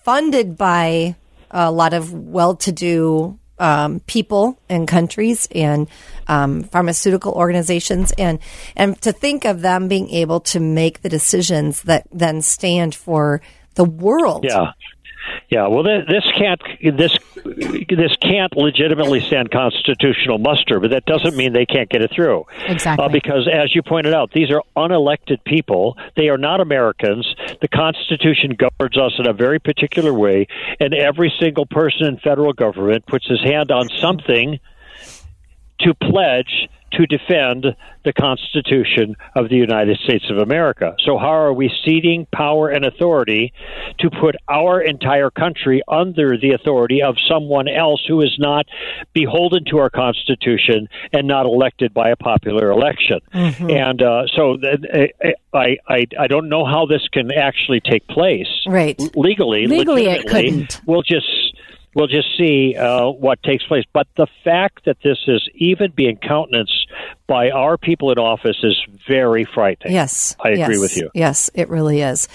funded 0.04 0.56
by 0.56 1.14
a 1.50 1.70
lot 1.70 1.92
of 1.92 2.12
well-to-do 2.12 3.37
um, 3.59 4.00
people 4.06 4.59
and 4.70 4.88
countries 4.88 5.47
and 5.54 5.87
um, 6.28 6.62
pharmaceutical 6.64 7.32
organizations, 7.32 8.11
and 8.16 8.38
and 8.76 8.99
to 9.02 9.12
think 9.12 9.44
of 9.44 9.61
them 9.61 9.87
being 9.88 10.09
able 10.11 10.40
to 10.40 10.61
make 10.61 11.02
the 11.02 11.11
decisions 11.11 11.82
that 11.82 12.06
then 12.11 12.40
stand 12.40 12.94
for 12.94 13.42
the 13.75 13.85
world. 13.85 14.44
Yeah. 14.49 14.73
Yeah, 15.50 15.66
well, 15.66 15.83
this 15.83 16.25
can't 16.38 16.62
this 16.97 17.19
this 17.45 18.16
can't 18.23 18.57
legitimately 18.57 19.19
stand 19.21 19.50
constitutional 19.50 20.38
muster, 20.38 20.78
but 20.78 20.90
that 20.90 21.07
doesn't 21.07 21.37
mean 21.37 21.52
they 21.52 21.66
can't 21.66 21.88
get 21.88 22.02
it 22.02 22.12
through. 22.14 22.47
Exactly. 22.69 23.04
Uh, 23.04 23.09
because, 23.09 23.49
as 23.52 23.75
you 23.75 23.83
pointed 23.83 24.14
out, 24.14 24.30
these 24.30 24.49
are 24.52 24.62
unelected 24.76 25.42
people. 25.45 25.99
They 26.16 26.28
are 26.28 26.38
not 26.38 26.61
Americans. 26.61 27.35
The 27.61 27.66
Constitution 27.66 28.57
governs 28.57 28.97
us 28.97 29.14
in 29.19 29.26
a 29.26 29.33
very 29.33 29.59
particular 29.59 30.14
way, 30.14 30.47
and 30.78 30.95
every 30.95 31.33
single 31.40 31.66
person 31.66 32.07
in 32.07 32.19
federal 32.19 32.52
government 32.52 33.07
puts 33.07 33.26
his 33.26 33.42
hand 33.42 33.73
on 33.73 33.88
something 33.99 34.61
to 35.80 35.95
pledge 35.95 36.69
to 36.92 37.06
defend 37.06 37.66
the 38.04 38.12
Constitution 38.12 39.14
of 39.37 39.49
the 39.49 39.56
United 39.56 39.99
States 39.99 40.25
of 40.30 40.38
America. 40.38 40.94
So, 41.04 41.18
how 41.18 41.32
are 41.32 41.52
we 41.52 41.70
ceding 41.85 42.26
power 42.32 42.68
and 42.70 42.85
authority 42.85 43.52
to 43.99 44.11
put 44.11 44.37
our 44.49 44.80
entire 44.80 45.30
country 45.30 45.82
under 45.87 46.37
the 46.38 46.52
authority 46.52 47.02
of 47.02 47.16
someone 47.28 47.68
else 47.68 48.02
who 48.09 48.20
is 48.23 48.35
not 48.38 48.66
beholden 49.12 49.64
to 49.66 49.78
our 49.78 49.90
Constitution 49.90 50.88
and 51.12 51.26
not 51.28 51.44
elected 51.47 51.92
by 51.92 52.11
a 52.11 52.16
popular 52.16 52.70
election? 52.70 53.20
And 53.32 54.02
uh, 54.02 54.23
so, 54.35 54.56
th- 54.56 55.12
I, 55.52 55.76
I 55.88 56.06
I 56.18 56.26
don't 56.26 56.49
know 56.49 56.64
how 56.64 56.87
this 56.87 57.06
can 57.12 57.30
actually 57.32 57.80
take 57.80 58.06
place 58.09 58.47
Right. 58.66 58.99
legally. 59.16 59.66
Legally, 59.66 60.06
it 60.06 60.26
couldn't. 60.26 60.80
We'll 60.87 61.02
just 61.02 61.26
we'll 61.94 62.06
just 62.06 62.28
see 62.37 62.76
uh, 62.76 63.09
what 63.09 63.42
takes 63.42 63.64
place. 63.64 63.85
But 63.92 64.06
the 64.16 64.26
fact 64.44 64.85
that 64.85 64.99
this 65.02 65.18
is 65.26 65.49
even 65.54 65.92
being 65.92 66.16
countenanced 66.16 66.88
by 67.26 67.50
our 67.50 67.78
people 67.78 68.11
in 68.11 68.18
office 68.18 68.59
is 68.62 68.76
very 69.06 69.44
frightening. 69.44 69.92
Yes, 69.92 70.37
I 70.40 70.50
agree 70.50 70.75
yes, 70.75 70.80
with 70.80 70.97
you. 70.97 71.11
Yes, 71.14 71.50
it 71.54 71.68
really 71.68 72.00
is. 72.00 72.28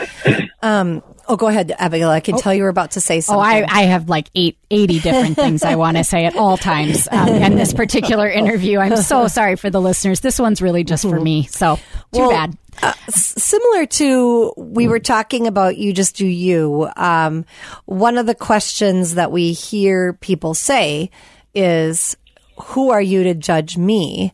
Um, 0.62 1.04
oh, 1.28 1.36
go 1.36 1.48
ahead, 1.48 1.74
Abigail. 1.78 2.10
I 2.10 2.22
can 2.22 2.38
tell 2.38 2.54
you 2.54 2.64
were 2.64 2.70
about 2.70 2.92
to 2.92 3.02
say 3.02 3.18
Oh, 3.18 3.22
something. 3.22 3.46
I, 3.46 3.66
I 3.70 3.82
have 3.84 4.10
like 4.10 4.30
eight, 4.36 4.58
80 4.72 5.00
different 5.00 5.36
things 5.36 5.64
I 5.64 5.76
want 5.76 5.98
to 5.98 6.04
say 6.04 6.26
at 6.26 6.36
all 6.36 6.58
times 6.58 7.08
um, 7.12 7.30
in 7.30 7.56
this 7.56 7.74
particular 7.74 8.28
interview. 8.28 8.80
I'm 8.80 8.96
so 8.96 9.28
sorry 9.28 9.58
for 9.58 9.70
the 9.70 9.82
listeners. 9.82 10.22
This 10.22 10.40
one's 10.40 10.62
really 10.62 10.84
just 10.84 11.04
for 11.04 11.20
me. 11.20 11.44
So 11.44 11.76
too 11.76 11.82
Well, 12.14 12.30
bad. 12.32 12.58
Uh, 12.82 12.94
similar 13.10 13.86
to 13.86 14.54
we 14.58 14.88
were 14.88 15.00
talking 15.00 15.48
about 15.48 15.78
you 15.78 15.94
just 15.94 16.16
do 16.16 16.28
you 16.28 16.90
um, 16.96 17.46
one 17.86 18.18
of 18.18 18.26
the 18.26 18.36
questions 18.36 19.16
that 19.16 19.32
we 19.32 19.54
hear 19.54 20.14
people 20.14 20.54
say 20.54 21.10
is 21.54 22.18
who 22.60 22.90
are 22.90 23.02
you 23.02 23.24
to 23.24 23.34
judge 23.34 23.78
me? 23.78 24.34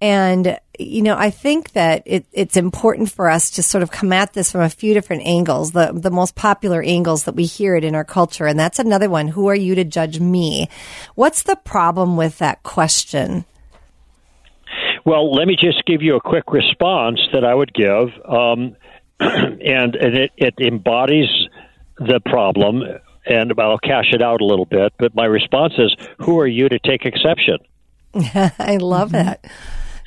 And 0.00 0.58
you 0.80 1.02
know 1.02 1.16
i 1.16 1.30
think 1.30 1.72
that 1.72 2.02
it, 2.06 2.24
it's 2.32 2.56
important 2.56 3.10
for 3.10 3.28
us 3.28 3.50
to 3.50 3.62
sort 3.62 3.82
of 3.82 3.90
come 3.90 4.12
at 4.12 4.32
this 4.32 4.50
from 4.50 4.62
a 4.62 4.70
few 4.70 4.94
different 4.94 5.26
angles 5.26 5.72
the 5.72 5.92
the 5.92 6.10
most 6.10 6.34
popular 6.34 6.82
angles 6.82 7.24
that 7.24 7.34
we 7.34 7.44
hear 7.44 7.76
it 7.76 7.84
in 7.84 7.94
our 7.94 8.04
culture 8.04 8.46
and 8.46 8.58
that's 8.58 8.78
another 8.78 9.10
one 9.10 9.28
who 9.28 9.48
are 9.48 9.54
you 9.54 9.74
to 9.74 9.84
judge 9.84 10.18
me? 10.18 10.68
What's 11.14 11.42
the 11.42 11.56
problem 11.56 12.16
with 12.16 12.38
that 12.38 12.62
question 12.62 13.44
Well, 15.04 15.32
let 15.32 15.46
me 15.46 15.56
just 15.56 15.84
give 15.86 16.02
you 16.02 16.16
a 16.16 16.20
quick 16.20 16.44
response 16.52 17.20
that 17.32 17.44
I 17.44 17.54
would 17.54 17.72
give, 17.72 18.08
um, 18.24 18.76
and, 19.20 19.94
and 19.94 20.16
it, 20.16 20.32
it 20.36 20.54
embodies 20.60 21.28
the 21.98 22.20
problem. 22.24 22.82
And 23.26 23.52
I'll 23.58 23.78
cash 23.78 24.12
it 24.12 24.22
out 24.22 24.40
a 24.40 24.44
little 24.44 24.64
bit, 24.64 24.94
but 24.98 25.14
my 25.14 25.26
response 25.26 25.74
is, 25.76 25.94
"Who 26.20 26.40
are 26.40 26.46
you 26.46 26.68
to 26.70 26.78
take 26.78 27.04
exception?" 27.04 27.58
i 28.58 28.76
love 28.80 29.12
that 29.12 29.44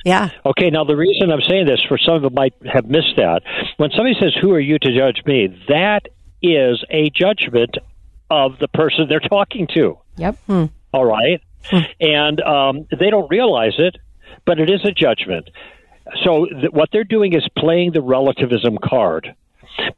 yeah 0.04 0.28
Okay, 0.44 0.68
now 0.68 0.84
the 0.84 0.96
reason 0.96 1.30
I'm 1.30 1.40
saying 1.40 1.66
this, 1.66 1.80
for 1.88 1.96
some 1.96 2.16
of 2.16 2.22
them 2.22 2.34
might 2.34 2.54
have 2.70 2.86
missed 2.86 3.16
that. 3.16 3.42
When 3.78 3.90
somebody 3.90 4.14
says, 4.20 4.34
Who 4.42 4.52
are 4.52 4.60
you 4.60 4.78
to 4.78 4.94
judge 4.94 5.24
me? 5.24 5.58
That 5.68 6.08
is 6.42 6.84
a 6.90 7.08
judgment 7.10 7.78
of 8.30 8.58
the 8.58 8.68
person 8.68 9.06
they're 9.08 9.20
talking 9.20 9.66
to. 9.74 9.98
Yep. 10.16 10.36
All 10.92 11.04
right? 11.04 11.40
And 11.98 12.40
um, 12.42 12.86
they 12.90 13.08
don't 13.08 13.30
realize 13.30 13.72
it, 13.78 13.96
but 14.44 14.58
it 14.60 14.70
is 14.70 14.84
a 14.84 14.92
judgment. 14.92 15.48
So 16.24 16.46
th- 16.46 16.72
what 16.72 16.90
they're 16.92 17.04
doing 17.04 17.32
is 17.32 17.46
playing 17.56 17.92
the 17.92 18.02
relativism 18.02 18.78
card. 18.82 19.34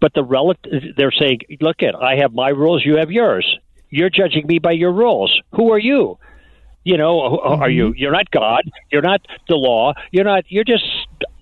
But 0.01 0.15
the 0.15 0.25
rel- 0.25 0.55
they're 0.97 1.13
saying, 1.13 1.41
Look 1.61 1.83
at, 1.83 1.95
I 1.95 2.17
have 2.17 2.33
my 2.33 2.49
rules, 2.49 2.85
you 2.85 2.97
have 2.97 3.11
yours. 3.11 3.59
You're 3.91 4.11
judging 4.11 4.47
me 4.47 4.59
by 4.59 4.73
your 4.73 4.93
rules. 4.93 5.41
Who 5.53 5.73
are 5.73 5.79
you? 5.79 6.19
You 6.85 6.97
know, 6.97 7.31
who- 7.31 7.41
are 7.41 7.71
you? 7.71 7.89
Mm-hmm. 7.91 7.99
You're 7.99 8.13
not 8.13 8.31
God. 8.31 8.63
You're 8.93 9.03
not 9.03 9.21
the 9.49 9.57
law. 9.57 9.95
You're 10.13 10.25
not. 10.25 10.45
You're 10.49 10.65
just 10.65 10.85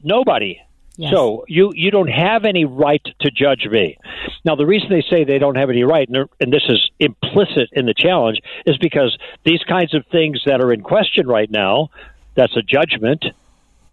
nobody. 0.03 0.61
Yes. 0.97 1.13
So 1.13 1.45
you 1.49 1.73
you 1.75 1.91
don't 1.91 2.09
have 2.09 2.45
any 2.45 2.65
right 2.65 3.05
to 3.21 3.31
judge 3.31 3.67
me. 3.69 3.99
Now 4.45 4.55
the 4.55 4.65
reason 4.65 4.91
they 4.91 5.03
say 5.11 5.25
they 5.25 5.39
don't 5.39 5.57
have 5.57 5.69
any 5.69 5.83
right, 5.83 6.09
and, 6.09 6.29
and 6.41 6.53
this 6.53 6.63
is 6.69 6.91
implicit 7.01 7.69
in 7.73 7.87
the 7.87 7.95
challenge, 7.95 8.39
is 8.65 8.77
because 8.79 9.17
these 9.45 9.61
kinds 9.65 9.93
of 9.93 10.07
things 10.13 10.41
that 10.47 10.61
are 10.61 10.73
in 10.73 10.83
question 10.83 11.27
right 11.27 11.51
now, 11.51 11.91
that's 12.35 12.57
a 12.57 12.63
judgment 12.63 13.25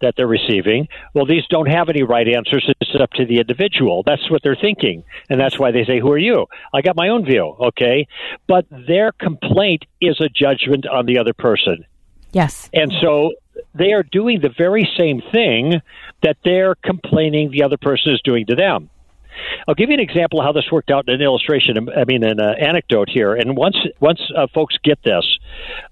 that 0.02 0.16
they're 0.16 0.28
receiving. 0.28 0.88
Well, 1.14 1.26
these 1.26 1.46
don't 1.50 1.70
have 1.70 1.90
any 1.90 2.04
right 2.04 2.28
answers. 2.28 2.70
It's 2.82 2.96
up 3.00 3.12
to 3.14 3.26
the 3.26 3.40
individual. 3.40 4.04
That's 4.04 4.30
what 4.30 4.42
they're 4.44 4.56
thinking, 4.56 5.04
and 5.30 5.40
that's 5.40 5.58
why 5.60 5.72
they 5.72 5.86
say, 5.86 6.00
"Who 6.00 6.12
are 6.12 6.18
you?" 6.18 6.48
I 6.74 6.82
got 6.82 6.96
my 6.96 7.10
own 7.10 7.24
view, 7.24 7.56
okay, 7.60 8.08
but 8.48 8.66
their 8.70 9.12
complaint 9.12 9.86
is 10.02 10.20
a 10.20 10.28
judgment 10.28 10.86
on 10.88 11.06
the 11.06 11.20
other 11.20 11.34
person. 11.34 11.86
Yes. 12.34 12.70
And 12.74 12.92
so 13.02 13.34
they 13.76 13.94
are 13.94 14.04
doing 14.04 14.40
the 14.40 14.50
very 14.50 14.90
same 14.98 15.22
thing 15.32 15.82
that 16.24 16.38
they're 16.44 16.76
complaining 16.76 17.52
the 17.52 17.64
other 17.64 17.78
person 17.78 18.14
is 18.14 18.22
doing 18.24 18.46
to 18.48 18.56
them. 18.56 18.90
I'll 19.68 19.76
give 19.76 19.90
you 19.90 19.96
an 19.96 20.00
example 20.00 20.40
of 20.40 20.46
how 20.46 20.52
this 20.52 20.66
worked 20.72 20.92
out 20.92 21.08
in 21.08 21.16
an 21.16 21.22
illustration. 21.22 21.90
I 21.96 22.06
mean, 22.06 22.24
an 22.24 22.40
uh, 22.40 22.54
anecdote 22.60 23.10
here. 23.10 23.36
And 23.36 23.56
once 23.56 23.76
once 24.00 24.20
uh, 24.36 24.48
folks 24.54 24.76
get 24.84 25.02
this, 25.04 25.24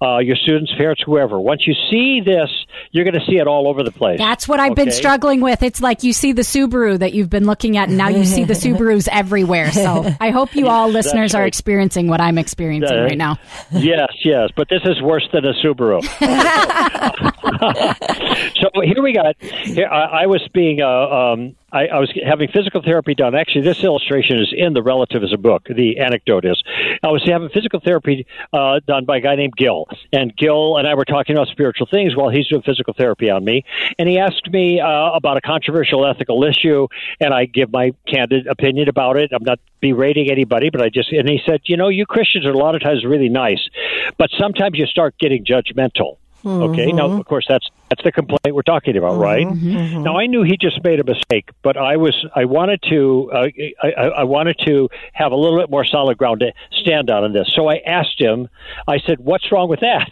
uh, 0.01 0.19
your 0.19 0.35
students, 0.35 0.71
parents, 0.77 1.01
whoever, 1.05 1.39
once 1.39 1.67
you 1.67 1.73
see 1.89 2.21
this, 2.21 2.49
you're 2.91 3.03
going 3.03 3.19
to 3.19 3.25
see 3.25 3.37
it 3.37 3.47
all 3.47 3.67
over 3.67 3.83
the 3.83 3.91
place. 3.91 4.19
That's 4.19 4.47
what 4.47 4.59
I've 4.59 4.75
been 4.75 4.91
struggling 4.91 5.41
with. 5.41 5.63
It's 5.63 5.81
like 5.81 6.03
you 6.03 6.13
see 6.13 6.31
the 6.31 6.41
Subaru 6.41 6.99
that 6.99 7.13
you've 7.13 7.29
been 7.29 7.45
looking 7.45 7.77
at, 7.77 7.89
and 7.89 7.97
now 7.97 8.09
you 8.09 8.25
see 8.25 8.43
the 8.43 8.53
Subarus 8.59 9.07
everywhere. 9.11 9.71
So 9.71 10.13
I 10.19 10.31
hope 10.31 10.55
you 10.55 10.67
all 10.67 10.89
listeners 10.89 11.35
are 11.35 11.45
experiencing 11.45 12.07
what 12.07 12.21
I'm 12.21 12.37
experiencing 12.37 12.97
Uh, 12.97 13.03
right 13.03 13.17
now. 13.17 13.37
yes, 13.71 14.09
yes, 14.23 14.49
but 14.55 14.67
this 14.69 14.81
is 14.85 15.01
worse 15.01 15.27
than 15.31 15.45
a 15.45 15.53
Subaru. 15.53 16.03
so 18.55 18.69
here 18.81 19.01
we 19.01 19.13
got. 19.13 19.35
Here, 19.41 19.87
I, 19.87 20.23
I 20.23 20.25
was 20.25 20.45
being. 20.53 20.81
Uh, 20.81 20.87
um, 20.87 21.55
I, 21.71 21.87
I 21.87 21.99
was 21.99 22.11
having 22.25 22.49
physical 22.49 22.81
therapy 22.81 23.15
done. 23.15 23.35
Actually, 23.35 23.61
this 23.61 23.83
illustration 23.83 24.39
is 24.39 24.53
in 24.55 24.73
the 24.73 24.81
relativism 24.81 25.41
book. 25.41 25.67
The 25.69 25.99
anecdote 25.99 26.45
is, 26.45 26.61
I 27.03 27.09
was 27.09 27.23
having 27.25 27.49
physical 27.49 27.79
therapy 27.79 28.25
uh, 28.53 28.79
done 28.87 29.05
by 29.05 29.17
a 29.17 29.21
guy 29.21 29.35
named 29.35 29.55
Gil, 29.55 29.87
and 30.11 30.35
Gil 30.35 30.77
and 30.77 30.87
I 30.87 30.95
were 30.95 31.05
talking 31.05 31.35
about 31.35 31.47
spiritual 31.47 31.87
things 31.89 32.15
while 32.15 32.29
he's 32.29 32.47
doing 32.47 32.61
physical 32.61 32.93
therapy 32.93 33.29
on 33.29 33.43
me, 33.43 33.63
and 33.97 34.07
he 34.09 34.19
asked 34.19 34.49
me 34.51 34.79
uh, 34.79 35.11
about 35.11 35.37
a 35.37 35.41
controversial 35.41 36.05
ethical 36.05 36.43
issue, 36.43 36.87
and 37.19 37.33
I 37.33 37.45
give 37.45 37.71
my 37.71 37.91
candid 38.07 38.47
opinion 38.47 38.89
about 38.89 39.17
it. 39.17 39.31
I'm 39.33 39.43
not 39.43 39.59
berating 39.81 40.29
anybody, 40.29 40.69
but 40.69 40.81
I 40.81 40.89
just 40.89 41.11
and 41.11 41.29
he 41.29 41.39
said, 41.45 41.61
you 41.65 41.77
know, 41.77 41.89
you 41.89 42.05
Christians 42.05 42.45
are 42.45 42.51
a 42.51 42.57
lot 42.57 42.75
of 42.75 42.81
times 42.81 43.05
really 43.05 43.29
nice, 43.29 43.69
but 44.17 44.29
sometimes 44.37 44.77
you 44.77 44.85
start 44.85 45.15
getting 45.19 45.45
judgmental. 45.45 46.17
Okay, 46.45 46.91
now 46.91 47.11
of 47.11 47.25
course 47.25 47.45
that's 47.47 47.67
that's 47.89 48.03
the 48.03 48.11
complaint 48.11 48.53
we're 48.53 48.61
talking 48.61 48.95
about, 48.97 49.17
right? 49.17 49.45
Now 49.49 50.17
I 50.17 50.25
knew 50.27 50.43
he 50.43 50.57
just 50.57 50.83
made 50.83 50.99
a 50.99 51.03
mistake, 51.03 51.49
but 51.61 51.75
I 51.77 51.97
was 51.97 52.15
I 52.35 52.45
wanted 52.45 52.81
to 52.89 53.31
uh, 53.33 53.47
I, 53.83 53.91
I 53.91 53.91
I 54.19 54.23
wanted 54.23 54.57
to 54.65 54.89
have 55.13 55.31
a 55.31 55.35
little 55.35 55.59
bit 55.59 55.69
more 55.69 55.83
solid 55.85 56.17
ground 56.17 56.39
to 56.41 56.51
stand 56.71 57.09
on 57.09 57.25
in 57.25 57.33
this. 57.33 57.51
So 57.53 57.67
I 57.69 57.77
asked 57.85 58.19
him. 58.19 58.47
I 58.87 58.99
said, 58.99 59.19
"What's 59.19 59.51
wrong 59.51 59.69
with 59.69 59.81
that?" 59.81 60.09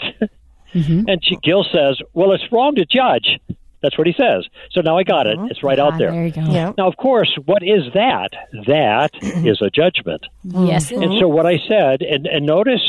And 0.73 1.23
she, 1.23 1.37
Gil 1.37 1.63
says, 1.71 1.99
"Well, 2.13 2.33
it's 2.33 2.51
wrong 2.51 2.75
to 2.75 2.85
judge." 2.85 3.39
That's 3.79 3.95
what 3.97 4.07
he 4.07 4.13
says. 4.13 4.43
So 4.71 4.81
now 4.81 4.97
I 4.97 5.03
got 5.03 5.27
it. 5.27 5.37
It's 5.51 5.61
right 5.61 5.77
out 5.77 5.93
Ah, 5.93 5.97
there. 5.97 6.11
there 6.11 6.25
you 6.25 6.31
go. 6.31 6.41
Yeah. 6.41 6.73
Now, 6.79 6.87
of 6.87 6.97
course, 6.97 7.37
what 7.45 7.61
is 7.61 7.83
that? 7.93 8.29
That 8.65 9.11
is 9.21 9.61
a 9.61 9.69
judgment. 9.69 10.25
Yes. 10.43 10.91
And 10.91 11.13
so 11.19 11.27
what 11.27 11.45
I 11.45 11.59
said, 11.67 12.01
and, 12.01 12.25
and 12.25 12.43
notice 12.47 12.81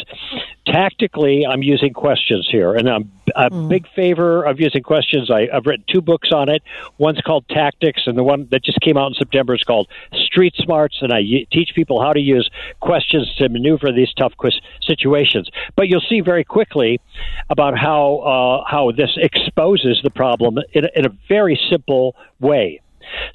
tactically, 0.67 1.47
I'm 1.47 1.63
using 1.63 1.93
questions 1.93 2.49
here, 2.51 2.75
and 2.75 2.89
I'm 2.89 3.11
a 3.37 3.51
big 3.69 3.87
favor 3.95 4.43
of 4.43 4.61
using 4.61 4.83
questions. 4.83 5.31
I, 5.31 5.49
I've 5.53 5.67
written 5.67 5.85
two 5.89 6.01
books 6.01 6.31
on 6.33 6.49
it. 6.49 6.63
One's 6.99 7.21
called 7.21 7.49
Tactics, 7.49 8.03
and 8.07 8.17
the 8.17 8.23
one 8.23 8.49
that 8.51 8.63
just 8.65 8.81
came 8.81 8.97
out 8.97 9.09
in 9.09 9.15
September 9.15 9.55
is 9.55 9.63
called 9.63 9.89
Street 10.13 10.55
Smarts, 10.57 10.99
and 11.01 11.13
I 11.13 11.21
y- 11.21 11.47
teach 11.51 11.75
people 11.75 12.01
how 12.01 12.13
to 12.13 12.21
use 12.21 12.49
questions 12.81 13.35
to 13.37 13.49
maneuver 13.49 13.93
these 13.93 14.13
tough 14.15 14.37
quiz- 14.37 14.61
situations. 14.83 15.49
But 15.77 15.89
you'll 15.89 16.01
see 16.09 16.21
very 16.21 16.45
quickly 16.45 17.01
about 17.51 17.79
how 17.79 18.17
uh, 18.19 18.65
how 18.71 18.93
this 18.93 19.11
exposes 19.17 20.01
the 20.03 20.11
problem 20.11 20.59
in 20.73 20.85
a, 20.85 20.89
in 20.95 21.07
a 21.07 21.11
very 21.29 21.59
simple 21.71 22.17
way. 22.41 22.81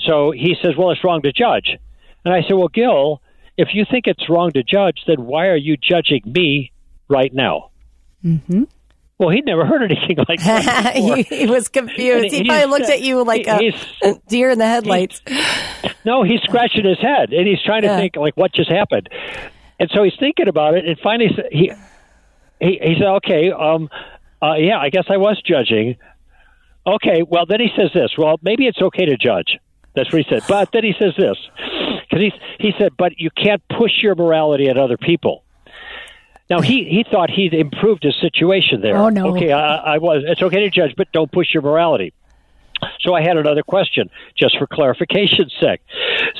So 0.02 0.32
he 0.32 0.56
says, 0.62 0.76
"Well, 0.78 0.92
it's 0.92 1.04
wrong 1.04 1.22
to 1.24 1.32
judge," 1.32 1.78
and 2.26 2.34
I 2.34 2.42
said, 2.44 2.54
"Well, 2.54 2.68
Gil." 2.70 3.22
If 3.56 3.76
you 3.76 3.86
think 3.86 4.08
it's 4.08 4.30
wrong 4.30 4.52
to 4.54 4.64
judge, 4.64 5.04
then 5.06 5.26
why 5.26 5.46
are 5.46 5.56
you 5.56 5.78
judging 5.78 6.24
me 6.26 6.72
right 7.08 7.32
now? 7.32 7.70
Mm-hmm. 8.26 8.64
Well, 9.20 9.30
he'd 9.30 9.46
never 9.46 9.66
heard 9.66 9.84
anything 9.84 10.18
like 10.28 10.44
that. 10.44 10.96
he, 10.96 11.22
he 11.24 11.46
was 11.46 11.68
confused. 11.70 12.26
And 12.26 12.34
He 12.34 12.44
probably 12.48 12.66
looked 12.66 12.90
at 12.90 13.02
you 13.02 13.24
like 13.24 13.48
a 13.48 13.58
he's- 13.58 14.20
deer 14.28 14.50
in 14.50 14.58
the 14.60 14.66
headlights. 14.68 15.22
no, 16.04 16.24
he's 16.24 16.42
scratching 16.42 16.84
his 16.86 17.00
head 17.00 17.32
and 17.32 17.48
he's 17.48 17.62
trying 17.64 17.84
to 17.84 17.88
Yeah. 17.90 17.98
think 17.98 18.16
like 18.16 18.36
what 18.36 18.54
just 18.54 18.70
happened. 18.72 19.10
And 19.80 19.90
so 19.94 20.04
he's 20.04 20.14
thinking 20.20 20.48
about 20.48 20.76
it, 20.76 20.86
and 20.86 20.98
finally 21.00 21.30
he 21.52 21.72
he, 22.60 22.80
he 22.82 22.96
said, 22.98 23.08
"Okay, 23.18 23.52
um, 23.52 23.90
uh, 24.42 24.54
yeah, 24.56 24.78
I 24.80 24.90
guess 24.90 25.06
I 25.10 25.18
was 25.18 25.42
judging." 25.46 25.98
Okay, 26.86 27.24
well 27.28 27.46
then 27.46 27.60
he 27.60 27.70
says 27.76 27.90
this. 27.94 28.12
Well, 28.18 28.40
maybe 28.42 28.68
it's 28.68 28.82
okay 28.82 29.06
to 29.06 29.18
judge. 29.18 29.58
That's 29.96 30.12
what 30.14 30.24
he 30.24 30.30
said. 30.30 30.44
But 30.48 30.70
then 30.74 30.84
he 30.84 30.94
says 31.00 31.14
this 31.18 31.38
because 32.10 32.20
he 32.22 32.32
he 32.60 32.74
said, 32.78 32.92
"But 32.98 33.14
you 33.18 33.30
can't 33.32 33.62
push 33.68 33.92
your 34.02 34.16
morality 34.16 34.70
at 34.70 34.78
other 34.78 34.98
people." 34.98 35.43
Now 36.50 36.62
he 36.62 36.84
he 36.84 37.06
thought 37.10 37.30
he'd 37.30 37.54
improved 37.54 38.04
his 38.04 38.16
situation 38.20 38.82
there. 38.82 38.98
Oh, 38.98 39.10
no. 39.10 39.36
Okay, 39.36 39.52
I, 39.52 39.96
I 39.96 39.98
was. 39.98 40.24
It's 40.26 40.42
okay 40.42 40.62
to 40.62 40.70
judge, 40.70 40.94
but 40.96 41.12
don't 41.12 41.32
push 41.32 41.54
your 41.54 41.64
morality. 41.64 42.14
So 43.02 43.14
I 43.14 43.22
had 43.22 43.38
another 43.38 43.64
question, 43.64 44.10
just 44.38 44.58
for 44.58 44.68
clarification's 44.68 45.54
sake. 45.62 45.82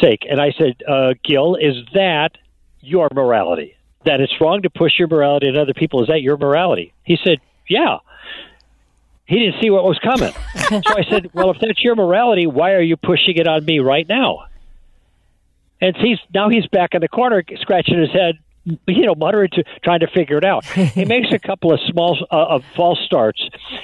Sake, 0.02 0.26
and 0.30 0.42
I 0.42 0.52
said, 0.58 0.84
uh, 0.88 1.14
Gil, 1.24 1.56
is 1.56 1.76
that 1.94 2.38
your 2.82 3.08
morality? 3.14 3.76
That 4.06 4.20
it's 4.20 4.34
wrong 4.42 4.64
to 4.64 4.70
push 4.70 5.00
your 5.00 5.08
morality 5.08 5.48
on 5.48 5.56
other 5.56 5.74
people? 5.74 6.02
Is 6.02 6.10
that 6.10 6.22
your 6.22 6.38
morality? 6.38 6.94
He 7.04 7.18
said, 7.24 7.40
Yeah. 7.70 8.00
He 9.26 9.40
didn't 9.40 9.62
see 9.62 9.70
what 9.70 9.86
was 9.86 9.98
coming. 10.00 10.34
so 10.70 10.98
I 10.98 11.04
said, 11.10 11.30
Well, 11.34 11.52
if 11.52 11.60
that's 11.62 11.82
your 11.82 11.96
morality, 11.96 12.46
why 12.46 12.74
are 12.74 12.82
you 12.82 12.98
pushing 12.98 13.38
it 13.38 13.48
on 13.48 13.64
me 13.64 13.80
right 13.80 14.08
now? 14.08 14.48
And 15.80 15.96
he's 15.96 16.20
now 16.34 16.50
he's 16.50 16.68
back 16.68 16.94
in 16.94 17.02
the 17.02 17.08
corner 17.08 17.44
scratching 17.62 18.00
his 18.00 18.12
head. 18.12 18.38
You 18.66 19.06
know, 19.06 19.16
muttering 19.16 19.50
to 19.54 19.64
trying 19.84 20.00
to 20.00 20.08
figure 20.08 20.38
it 20.38 20.46
out. 20.46 20.66
he 20.66 21.06
makes 21.06 21.32
a 21.32 21.40
couple 21.40 21.74
of 21.74 21.80
small 21.88 22.18
uh, 22.32 22.56
of 22.56 22.64
false 22.76 23.00
starts, 23.06 23.42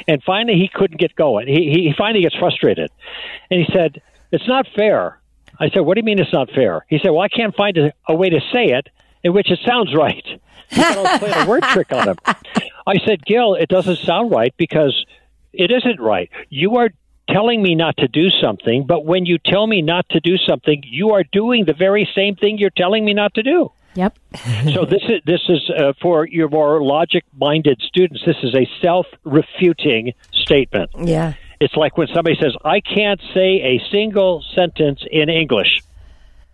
and 0.07 0.23
finally 0.23 0.57
he 0.57 0.69
couldn't 0.73 0.99
get 0.99 1.15
going. 1.15 1.47
He, 1.47 1.71
he 1.71 1.93
finally 1.97 2.21
gets 2.23 2.35
frustrated, 2.35 2.89
and 3.51 3.59
he 3.59 3.71
said, 3.73 4.01
"It's 4.31 4.47
not 4.47 4.67
fair." 4.75 5.19
I 5.59 5.69
said, 5.69 5.81
"What 5.81 5.95
do 5.95 5.99
you 5.99 6.05
mean 6.05 6.19
it's 6.19 6.33
not 6.33 6.49
fair?" 6.51 6.85
He 6.87 6.99
said, 6.99 7.09
"Well, 7.09 7.21
I 7.21 7.29
can't 7.29 7.55
find 7.55 7.77
a, 7.77 7.93
a 8.07 8.15
way 8.15 8.29
to 8.29 8.39
say 8.53 8.67
it 8.67 8.89
in 9.23 9.33
which 9.33 9.51
it 9.51 9.59
sounds 9.65 9.93
right." 9.93 10.25
I 10.71 10.97
was 10.97 11.19
playing 11.19 11.45
a 11.45 11.49
word 11.49 11.63
trick 11.63 11.91
on 11.91 12.09
him. 12.09 12.17
I 12.87 12.99
said, 13.05 13.25
"Gil, 13.25 13.55
it 13.55 13.69
doesn't 13.69 13.97
sound 13.97 14.31
right 14.31 14.53
because 14.57 15.05
it 15.51 15.71
isn't 15.71 15.99
right. 15.99 16.29
You 16.49 16.77
are." 16.77 16.89
Telling 17.31 17.61
me 17.61 17.75
not 17.75 17.95
to 17.97 18.07
do 18.07 18.31
something, 18.31 18.87
but 18.87 19.05
when 19.05 19.27
you 19.27 19.37
tell 19.37 19.67
me 19.67 19.83
not 19.83 20.09
to 20.09 20.19
do 20.19 20.35
something, 20.35 20.81
you 20.83 21.11
are 21.11 21.23
doing 21.23 21.63
the 21.63 21.75
very 21.75 22.09
same 22.15 22.35
thing 22.35 22.57
you're 22.57 22.71
telling 22.71 23.05
me 23.05 23.13
not 23.13 23.35
to 23.35 23.43
do. 23.43 23.71
Yep. 23.95 24.17
so 24.73 24.86
this 24.86 25.04
is 25.04 25.21
this 25.25 25.41
is 25.49 25.69
uh, 25.69 25.93
for 26.02 26.28
your 26.28 26.49
more 26.49 26.82
logic-minded 26.82 27.82
students. 27.82 28.23
This 28.25 28.38
is 28.43 28.56
a 28.56 28.67
self-refuting 28.82 30.13
statement. 30.32 30.91
Yeah. 30.97 31.34
It's 31.60 31.75
like 31.75 31.97
when 31.97 32.08
somebody 32.13 32.38
says, 32.39 32.56
"I 32.63 32.80
can't 32.80 33.19
say 33.34 33.62
a 33.62 33.82
single 33.91 34.43
sentence 34.56 35.04
in 35.10 35.30
English." 35.30 35.82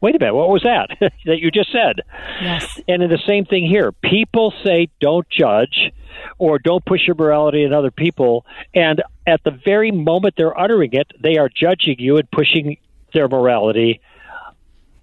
Wait 0.02 0.16
a 0.16 0.20
minute, 0.20 0.36
what 0.36 0.50
was 0.50 0.64
that 0.64 0.90
that 1.26 1.40
you 1.40 1.52
just 1.52 1.72
said? 1.72 2.02
Yes. 2.42 2.80
And 2.88 3.02
in 3.02 3.10
the 3.10 3.22
same 3.26 3.46
thing 3.46 3.68
here, 3.68 3.92
people 3.92 4.54
say, 4.64 4.90
"Don't 5.00 5.28
judge," 5.30 5.92
or 6.38 6.60
"Don't 6.60 6.84
push 6.86 7.06
your 7.08 7.16
morality 7.16 7.64
in 7.64 7.74
other 7.74 7.92
people," 7.92 8.46
and 8.74 9.04
at 9.28 9.44
the 9.44 9.52
very 9.52 9.92
moment 9.92 10.36
they're 10.38 10.58
uttering 10.58 10.94
it, 10.94 11.12
they 11.20 11.38
are 11.38 11.50
judging 11.50 11.96
you 12.00 12.18
and 12.18 12.30
pushing 12.32 12.78
their 13.14 13.28
morality 13.28 14.02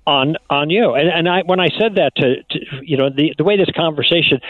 on 0.06 0.36
on 0.50 0.70
you. 0.70 0.94
And 0.94 1.08
and 1.08 1.28
I 1.28 1.42
when 1.44 1.60
I 1.60 1.68
said 1.78 1.96
that 1.96 2.12
to, 2.16 2.42
to 2.42 2.58
you 2.82 2.96
know 2.96 3.10
the 3.10 3.34
the 3.38 3.44
way 3.44 3.56
this 3.56 3.70
conversation 3.76 4.40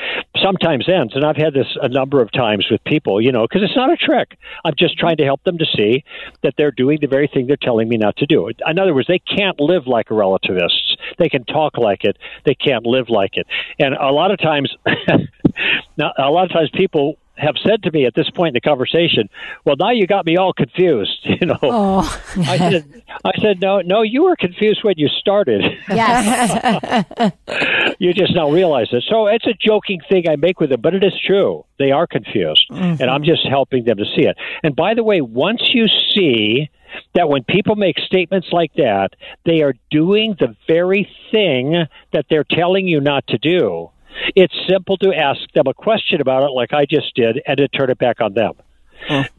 sometimes 0.43 0.89
ends, 0.89 1.15
and 1.15 1.25
I've 1.25 1.37
had 1.37 1.55
this 1.55 1.67
a 1.81 1.89
number 1.89 2.23
of 2.23 2.33
times 2.33 2.67
with 2.71 2.83
people, 2.85 3.21
you 3.21 3.33
know, 3.33 3.43
because 3.43 3.63
it's 3.63 3.77
not 3.77 3.93
a 3.93 3.97
trick. 3.97 4.39
I'm 4.65 4.75
just 4.79 4.99
trying 4.99 5.17
to 5.19 5.25
help 5.25 5.43
them 5.45 5.59
to 5.59 5.67
see 5.77 6.05
that 6.43 6.55
they're 6.57 6.71
doing 6.71 6.99
the 7.01 7.07
very 7.07 7.29
thing 7.33 7.47
they're 7.47 7.57
telling 7.57 7.89
me 7.89 7.97
not 7.97 8.17
to 8.17 8.27
do. 8.27 8.49
In 8.49 8.79
other 8.79 8.95
words, 8.95 9.09
they 9.09 9.19
can't 9.19 9.61
live 9.61 9.87
like 9.87 10.11
a 10.11 10.15
relativist. 10.15 10.97
They 11.19 11.29
can 11.29 11.45
talk 11.45 11.77
like 11.77 12.05
it. 12.05 12.17
They 12.45 12.55
can't 12.55 12.87
live 12.87 13.09
like 13.09 13.33
it. 13.35 13.47
And 13.79 13.95
a 13.95 14.11
lot 14.13 14.31
of 14.31 14.39
times, 14.39 14.75
now 15.97 16.13
a 16.19 16.31
lot 16.31 16.45
of 16.45 16.53
times 16.53 16.71
people 16.75 17.19
have 17.37 17.55
said 17.67 17.83
to 17.85 17.91
me 17.91 18.07
at 18.07 18.15
this 18.15 18.29
point 18.31 18.49
in 18.49 18.55
the 18.55 18.61
conversation, 18.61 19.29
"Well, 19.65 19.77
now 19.79 19.91
you 19.91 20.07
got 20.07 20.27
me 20.27 20.37
all 20.37 20.53
confused." 20.53 21.19
You 21.43 21.47
know, 21.47 21.59
Oh. 21.63 22.23
I 22.37 22.59
said, 22.59 23.03
"I 23.25 23.33
said 23.41 23.61
no, 23.61 23.81
no, 23.81 24.03
you 24.03 24.25
were 24.25 24.37
confused 24.37 24.85
when 24.85 24.95
you 24.97 25.09
started. 25.09 25.63
Yes. 25.89 27.33
you 27.99 28.13
just 28.13 28.35
now 28.35 28.51
realize 28.51 28.89
it." 28.93 29.05
So 29.09 29.27
it's 29.27 29.47
a 29.47 29.55
joking 29.55 30.01
thing 30.09 30.29
I 30.29 30.37
make 30.37 30.61
with 30.61 30.71
them, 30.71 30.81
but 30.81 30.95
it 30.95 31.03
is 31.03 31.15
true. 31.27 31.65
They 31.79 31.91
are 31.91 32.07
confused, 32.07 32.67
mm-hmm. 32.71 33.03
and 33.03 33.11
I'm 33.11 33.25
just 33.25 33.47
helping 33.47 33.85
them 33.85 33.97
to 33.97 34.05
see 34.15 34.23
it. 34.27 34.37
And 34.63 34.77
by 34.77 34.95
the 34.95 35.03
way, 35.03 35.21
once 35.21 35.63
you 35.73 35.89
see 36.15 36.71
that 37.15 37.29
when 37.29 37.43
people 37.45 37.75
make 37.77 37.99
statements 37.99 38.49
like 38.53 38.73
that, 38.75 39.11
they 39.45 39.63
are 39.63 39.75
doing 39.91 40.37
the 40.39 40.55
very 40.69 41.09
thing 41.31 41.87
that 42.13 42.27
they're 42.29 42.45
telling 42.45 42.87
you 42.87 43.01
not 43.01 43.27
to 43.29 43.39
do. 43.39 43.91
It's 44.37 44.55
simple 44.69 44.97
to 44.99 45.13
ask 45.15 45.41
them 45.53 45.67
a 45.67 45.75
question 45.75 46.21
about 46.21 46.43
it, 46.45 46.53
like 46.53 46.73
I 46.73 46.87
just 46.87 47.15
did, 47.15 47.41
and 47.47 47.57
to 47.59 47.69
turn 47.69 47.91
it 47.91 47.99
back 47.99 48.21
on 48.21 48.35
them. 48.35 48.55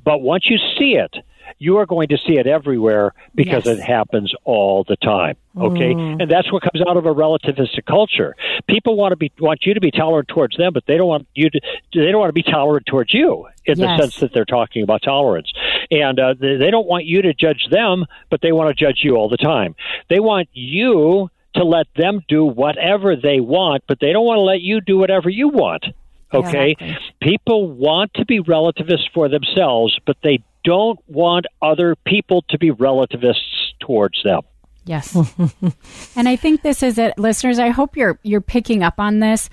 But 0.04 0.22
once 0.22 0.50
you 0.50 0.58
see 0.78 0.96
it, 0.96 1.16
you 1.60 1.78
are 1.78 1.86
going 1.86 2.08
to 2.10 2.18
see 2.18 2.38
it 2.38 2.48
everywhere 2.48 3.14
because 3.36 3.66
Yes. 3.66 3.78
it 3.78 3.82
happens 3.82 4.34
all 4.44 4.84
the 4.84 4.96
time. 4.98 5.36
Okay, 5.56 5.92
and 5.92 6.30
that's 6.30 6.52
what 6.52 6.64
comes 6.64 6.84
out 6.88 6.98
of 6.98 7.06
a 7.06 7.14
relativistic 7.14 7.86
culture. 7.86 8.36
People 8.68 8.96
want 8.96 9.12
to 9.12 9.16
be 9.16 9.32
want 9.40 9.66
you 9.66 9.74
to 9.76 9.80
be 9.80 9.92
tolerant 9.92 10.28
towards 10.28 10.58
them, 10.58 10.74
but 10.74 10.84
they 10.88 10.98
don't 10.98 11.08
want 11.08 11.28
you 11.36 11.50
to. 11.50 11.62
They 11.94 12.12
don't 12.12 12.20
want 12.20 12.30
to 12.30 12.34
be 12.34 12.44
tolerant 12.44 12.88
towards 12.88 13.14
you 13.14 13.48
in 13.66 13.78
the 13.78 13.86
sense 13.98 14.16
that 14.20 14.34
they're 14.34 14.46
talking 14.46 14.84
about 14.84 15.04
tolerance. 15.04 15.52
And 15.92 16.20
uh, 16.20 16.34
they, 16.40 16.56
they 16.58 16.72
don't 16.72 16.88
want 16.88 17.06
you 17.06 17.22
to 17.22 17.34
judge 17.34 17.68
them, 17.70 18.06
but 18.32 18.42
they 18.42 18.52
want 18.52 18.76
to 18.76 18.86
judge 18.86 19.02
you 19.04 19.16
all 19.16 19.30
the 19.30 19.38
time. 19.38 19.76
They 20.10 20.20
want 20.20 20.50
you 20.54 21.30
to 21.56 21.64
let 21.64 21.88
them 21.96 22.22
do 22.28 22.46
whatever 22.46 23.16
they 23.16 23.40
want, 23.40 23.84
but 23.88 24.00
they 24.00 24.12
don't 24.12 24.26
want 24.26 24.38
to 24.38 24.44
let 24.44 24.62
you 24.62 24.82
do 24.82 24.98
whatever 24.98 25.30
you 25.30 25.50
want. 25.50 25.86
Okay? 26.34 26.76
People 27.22 27.72
want 27.72 28.14
to 28.16 28.26
be 28.26 28.40
relativists 28.40 29.08
for 29.14 29.30
themselves, 29.30 29.98
but 30.06 30.18
they 30.24 30.44
don't 30.64 31.00
want 31.08 31.46
other 31.62 31.96
people 31.96 32.44
to 32.50 32.58
be 32.58 32.72
relativists 32.72 33.74
towards 33.80 34.22
them. 34.24 34.42
Yes. 34.86 35.16
and 36.16 36.28
I 36.28 36.36
think 36.36 36.62
this 36.62 36.84
is 36.84 36.98
it 36.98 37.18
listeners, 37.18 37.60
I 37.60 37.70
hope 37.70 37.96
you're 37.96 38.20
you're 38.24 38.42
picking 38.42 38.84
up 38.84 39.00
on 39.00 39.20
this 39.20 39.50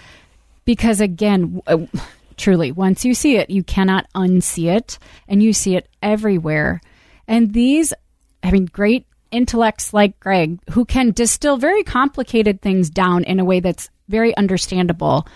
because 0.64 1.00
again, 1.00 1.60
w- 1.66 1.88
uh, 1.94 2.00
truly, 2.36 2.72
once 2.72 3.04
you 3.04 3.14
see 3.14 3.36
it, 3.36 3.48
you 3.50 3.62
cannot 3.62 4.06
unsee 4.14 4.74
it 4.74 4.98
and 5.28 5.42
you 5.42 5.52
see 5.52 5.76
it 5.76 5.88
everywhere. 6.02 6.80
And 7.28 7.52
these 7.52 7.92
I 8.42 8.50
mean 8.50 8.66
great 8.66 9.06
intellects 9.32 9.92
like 9.92 10.18
Greg 10.20 10.58
who 10.70 10.84
can 10.84 11.12
distill 11.12 11.56
very 11.56 11.82
complicated 11.82 12.60
things 12.60 12.90
down 12.90 13.24
in 13.24 13.40
a 13.40 13.44
way 13.44 13.60
that's 13.60 13.90
very 14.08 14.36
understandable. 14.36 15.26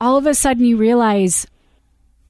All 0.00 0.16
of 0.16 0.26
a 0.26 0.34
sudden 0.34 0.64
you 0.64 0.76
realize 0.76 1.46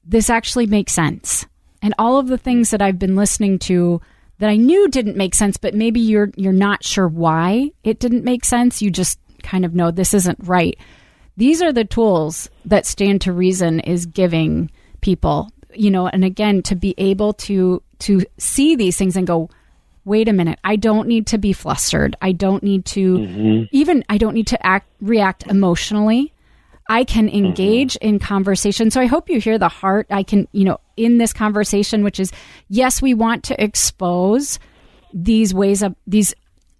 this 0.05 0.29
actually 0.29 0.65
makes 0.65 0.93
sense. 0.93 1.45
And 1.81 1.93
all 1.97 2.17
of 2.17 2.27
the 2.27 2.37
things 2.37 2.71
that 2.71 2.81
I've 2.81 2.99
been 2.99 3.15
listening 3.15 3.59
to 3.59 4.01
that 4.39 4.49
I 4.49 4.55
knew 4.55 4.87
didn't 4.89 5.17
make 5.17 5.35
sense, 5.35 5.57
but 5.57 5.75
maybe 5.75 5.99
you're 5.99 6.31
you're 6.35 6.53
not 6.53 6.83
sure 6.83 7.07
why 7.07 7.71
it 7.83 7.99
didn't 7.99 8.23
make 8.23 8.43
sense. 8.43 8.81
You 8.81 8.89
just 8.89 9.19
kind 9.43 9.65
of 9.65 9.75
know 9.75 9.91
this 9.91 10.13
isn't 10.13 10.39
right. 10.41 10.77
These 11.37 11.61
are 11.61 11.71
the 11.71 11.85
tools 11.85 12.49
that 12.65 12.85
Stand 12.85 13.21
to 13.21 13.33
Reason 13.33 13.79
is 13.79 14.05
giving 14.05 14.71
people, 15.01 15.51
you 15.73 15.91
know, 15.91 16.07
and 16.07 16.25
again 16.25 16.63
to 16.63 16.75
be 16.75 16.95
able 16.97 17.33
to 17.33 17.81
to 17.99 18.25
see 18.37 18.75
these 18.75 18.97
things 18.97 19.15
and 19.15 19.27
go, 19.27 19.49
wait 20.09 20.27
a 20.27 20.33
minute, 20.33 20.59
I 20.63 20.75
don't 20.75 21.07
need 21.07 21.27
to 21.27 21.37
be 21.37 21.53
flustered. 21.53 22.15
I 22.21 22.31
don't 22.33 22.63
need 22.63 22.83
to 22.87 23.17
mm-hmm. 23.19 23.63
even 23.71 24.03
I 24.09 24.17
don't 24.17 24.33
need 24.33 24.47
to 24.47 24.65
act 24.65 24.89
react 24.99 25.45
emotionally. 25.47 26.33
I 26.89 27.03
can 27.03 27.27
mm-hmm. 27.27 27.45
engage 27.45 27.95
in 27.97 28.17
conversation. 28.17 28.89
So 28.89 28.99
I 28.99 29.05
hope 29.05 29.29
you 29.29 29.39
hear 29.39 29.59
the 29.59 29.69
heart. 29.69 30.07
I 30.09 30.23
can, 30.23 30.47
you 30.51 30.65
know, 30.65 30.79
in 30.97 31.19
this 31.19 31.31
conversation, 31.31 32.03
which 32.03 32.19
is 32.19 32.31
yes, 32.67 33.01
we 33.01 33.13
want 33.13 33.43
to 33.45 33.63
expose 33.63 34.59
these 35.13 35.53
ways 35.53 35.83
of 35.83 35.95
these 36.07 36.33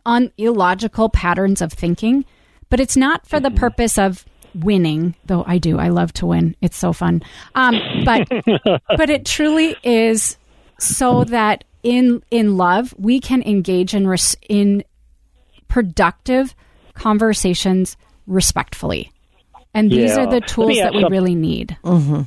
un- 0.05 0.31
illogical 0.37 1.09
patterns 1.09 1.61
of 1.61 1.71
thinking, 1.71 2.25
but 2.69 2.79
it's 2.79 2.97
not 2.97 3.27
for 3.27 3.39
the 3.39 3.49
mm-hmm. 3.49 3.59
purpose 3.59 3.99
of 3.99 4.25
winning. 4.55 5.15
Though 5.25 5.43
I 5.45 5.59
do, 5.59 5.77
I 5.77 5.89
love 5.89 6.11
to 6.13 6.25
win. 6.25 6.55
It's 6.61 6.77
so 6.77 6.93
fun. 6.93 7.21
Um, 7.53 7.79
but 8.03 8.27
but 8.97 9.09
it 9.11 9.25
truly 9.25 9.75
is 9.83 10.37
so 10.79 11.25
that 11.25 11.63
in 11.83 12.21
in 12.31 12.57
love 12.57 12.93
we 12.97 13.19
can 13.19 13.41
engage 13.43 13.93
in 13.93 14.07
res- 14.07 14.35
in 14.47 14.83
productive 15.67 16.53
conversations 16.93 17.95
respectfully. 18.27 19.11
And 19.73 19.91
these 19.91 20.11
Yeah. 20.11 20.21
are 20.23 20.27
the 20.31 20.41
tools 20.41 20.75
that 20.77 20.93
we 20.93 21.01
some- 21.01 21.11
really 21.11 21.35
need. 21.35 21.77
Mm-hmm. 21.83 22.21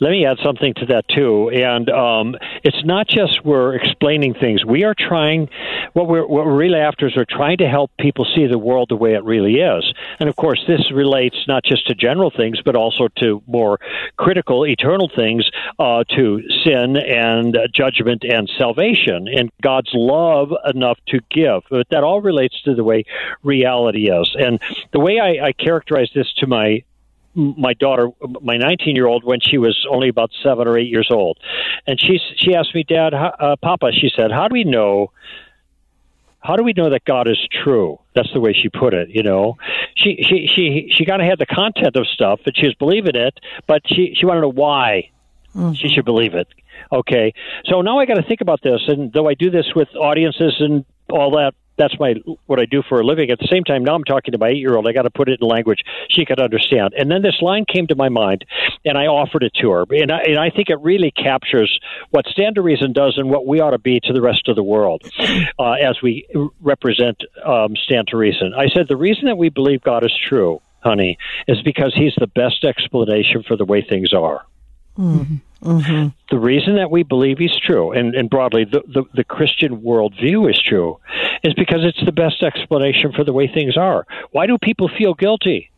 Let 0.00 0.10
me 0.10 0.26
add 0.26 0.38
something 0.42 0.74
to 0.74 0.86
that 0.86 1.08
too, 1.08 1.50
and 1.50 1.88
um, 1.88 2.36
it's 2.62 2.84
not 2.84 3.08
just 3.08 3.44
we're 3.44 3.74
explaining 3.74 4.34
things. 4.34 4.64
We 4.64 4.84
are 4.84 4.94
trying. 4.94 5.48
What 5.94 6.08
we're 6.08 6.26
what 6.26 6.44
we're 6.44 6.56
really 6.56 6.78
after 6.78 7.06
is 7.06 7.16
we're 7.16 7.24
trying 7.24 7.58
to 7.58 7.68
help 7.68 7.90
people 7.98 8.26
see 8.34 8.46
the 8.46 8.58
world 8.58 8.88
the 8.90 8.96
way 8.96 9.14
it 9.14 9.24
really 9.24 9.54
is. 9.54 9.92
And 10.20 10.28
of 10.28 10.36
course, 10.36 10.62
this 10.66 10.90
relates 10.92 11.36
not 11.48 11.64
just 11.64 11.86
to 11.86 11.94
general 11.94 12.30
things, 12.30 12.60
but 12.62 12.76
also 12.76 13.08
to 13.20 13.42
more 13.46 13.78
critical, 14.16 14.66
eternal 14.66 15.10
things, 15.14 15.48
uh, 15.78 16.04
to 16.16 16.42
sin 16.64 16.96
and 16.96 17.58
judgment 17.72 18.24
and 18.24 18.50
salvation, 18.58 19.28
and 19.28 19.50
God's 19.62 19.90
love 19.94 20.52
enough 20.74 20.98
to 21.08 21.20
give. 21.30 21.62
But 21.70 21.88
that 21.90 22.04
all 22.04 22.20
relates 22.20 22.60
to 22.62 22.74
the 22.74 22.84
way 22.84 23.04
reality 23.42 24.10
is. 24.10 24.34
And 24.38 24.60
the 24.92 25.00
way 25.00 25.20
I, 25.20 25.46
I 25.46 25.52
characterize 25.52 26.10
this 26.14 26.32
to 26.34 26.46
my 26.46 26.82
my 27.36 27.74
daughter, 27.74 28.08
my 28.42 28.56
19 28.56 28.96
year 28.96 29.06
old, 29.06 29.24
when 29.24 29.40
she 29.40 29.58
was 29.58 29.86
only 29.90 30.08
about 30.08 30.30
seven 30.42 30.66
or 30.66 30.78
eight 30.78 30.88
years 30.88 31.08
old, 31.10 31.38
and 31.86 32.00
she 32.00 32.18
she 32.36 32.54
asked 32.54 32.74
me, 32.74 32.82
Dad, 32.82 33.12
uh, 33.14 33.56
Papa, 33.62 33.92
she 33.92 34.10
said, 34.14 34.30
how 34.32 34.48
do 34.48 34.54
we 34.54 34.64
know? 34.64 35.12
How 36.40 36.54
do 36.54 36.62
we 36.62 36.72
know 36.74 36.90
that 36.90 37.04
God 37.04 37.28
is 37.28 37.38
true? 37.64 37.98
That's 38.14 38.32
the 38.32 38.40
way 38.40 38.52
she 38.52 38.68
put 38.68 38.94
it. 38.94 39.08
You 39.10 39.22
know, 39.22 39.56
she 39.96 40.22
she 40.22 40.48
she 40.54 40.92
she 40.94 41.04
kind 41.04 41.20
of 41.20 41.28
had 41.28 41.38
the 41.38 41.46
content 41.46 41.96
of 41.96 42.06
stuff, 42.06 42.40
and 42.46 42.56
she 42.56 42.66
was 42.66 42.74
believing 42.74 43.16
it, 43.16 43.38
but 43.66 43.82
she 43.86 44.14
she 44.18 44.26
wanted 44.26 44.40
to 44.40 44.46
know 44.46 44.52
why 44.52 45.10
she 45.74 45.88
should 45.88 46.04
believe 46.04 46.34
it. 46.34 46.48
Okay, 46.92 47.32
so 47.64 47.80
now 47.80 47.98
I 47.98 48.06
got 48.06 48.14
to 48.14 48.22
think 48.22 48.42
about 48.42 48.62
this, 48.62 48.82
and 48.86 49.12
though 49.12 49.28
I 49.28 49.34
do 49.34 49.50
this 49.50 49.66
with 49.74 49.88
audiences 49.96 50.54
and 50.60 50.84
all 51.10 51.32
that, 51.32 51.54
that's 51.78 51.98
my 51.98 52.14
what 52.46 52.60
I 52.60 52.66
do 52.66 52.82
for 52.88 53.00
a 53.00 53.04
living. 53.04 53.30
At 53.30 53.38
the 53.38 53.48
same 53.50 53.64
time, 53.64 53.84
now 53.84 53.94
I'm 53.94 54.04
talking 54.04 54.32
to 54.32 54.38
my 54.38 54.48
eight 54.48 54.58
year 54.58 54.76
old. 54.76 54.86
I 54.86 54.92
got 54.92 55.02
to 55.02 55.10
put 55.10 55.28
it 55.28 55.40
in 55.40 55.46
language 55.46 55.84
she 56.08 56.24
could 56.24 56.40
understand. 56.40 56.94
And 56.98 57.10
then 57.10 57.22
this 57.22 57.40
line 57.40 57.64
came 57.64 57.86
to 57.88 57.94
my 57.94 58.08
mind, 58.08 58.44
and 58.84 58.96
I 58.96 59.06
offered 59.06 59.42
it 59.42 59.52
to 59.60 59.70
her. 59.70 59.84
And 59.90 60.10
I, 60.10 60.20
and 60.22 60.38
I 60.38 60.50
think 60.50 60.70
it 60.70 60.80
really 60.80 61.10
captures 61.10 61.78
what 62.10 62.26
Stand 62.26 62.56
to 62.56 62.62
Reason 62.62 62.92
does 62.92 63.18
and 63.18 63.30
what 63.30 63.46
we 63.46 63.60
ought 63.60 63.70
to 63.70 63.78
be 63.78 64.00
to 64.00 64.12
the 64.12 64.22
rest 64.22 64.48
of 64.48 64.56
the 64.56 64.62
world 64.62 65.02
uh, 65.58 65.72
as 65.72 66.00
we 66.02 66.26
represent 66.60 67.22
um, 67.44 67.76
Stand 67.84 68.08
to 68.08 68.16
Reason. 68.16 68.54
I 68.56 68.68
said 68.68 68.88
the 68.88 68.96
reason 68.96 69.26
that 69.26 69.38
we 69.38 69.48
believe 69.48 69.82
God 69.82 70.04
is 70.04 70.12
true. 70.28 70.60
honey, 70.86 71.18
is 71.48 71.60
because 71.62 71.92
he's 71.94 72.14
the 72.16 72.28
best 72.28 72.64
explanation 72.64 73.42
for 73.42 73.56
the 73.56 73.64
way 73.64 73.82
things 73.82 74.12
are. 74.12 74.42
Mm-hmm. 74.98 76.08
The 76.30 76.38
reason 76.38 76.76
that 76.76 76.90
we 76.90 77.02
believe 77.02 77.38
he's 77.38 77.56
true, 77.56 77.92
and, 77.92 78.14
and 78.14 78.30
broadly 78.30 78.64
the, 78.64 78.82
the, 78.86 79.04
the 79.14 79.24
Christian 79.24 79.80
worldview 79.80 80.50
is 80.50 80.60
true, 80.60 80.98
is 81.42 81.54
because 81.54 81.84
it's 81.84 82.04
the 82.04 82.12
best 82.12 82.42
explanation 82.42 83.12
for 83.12 83.24
the 83.24 83.32
way 83.32 83.48
things 83.48 83.76
are. 83.76 84.06
Why 84.32 84.46
do 84.46 84.58
people 84.58 84.88
feel 84.88 85.14
guilty? 85.14 85.70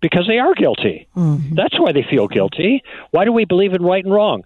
Because 0.00 0.26
they 0.26 0.38
are 0.38 0.54
guilty. 0.54 1.06
That's 1.54 1.78
why 1.78 1.92
they 1.92 2.02
feel 2.02 2.28
guilty. 2.28 2.82
Why 3.10 3.24
do 3.24 3.32
we 3.32 3.44
believe 3.44 3.72
in 3.72 3.82
right 3.82 4.04
and 4.04 4.12
wrong? 4.12 4.44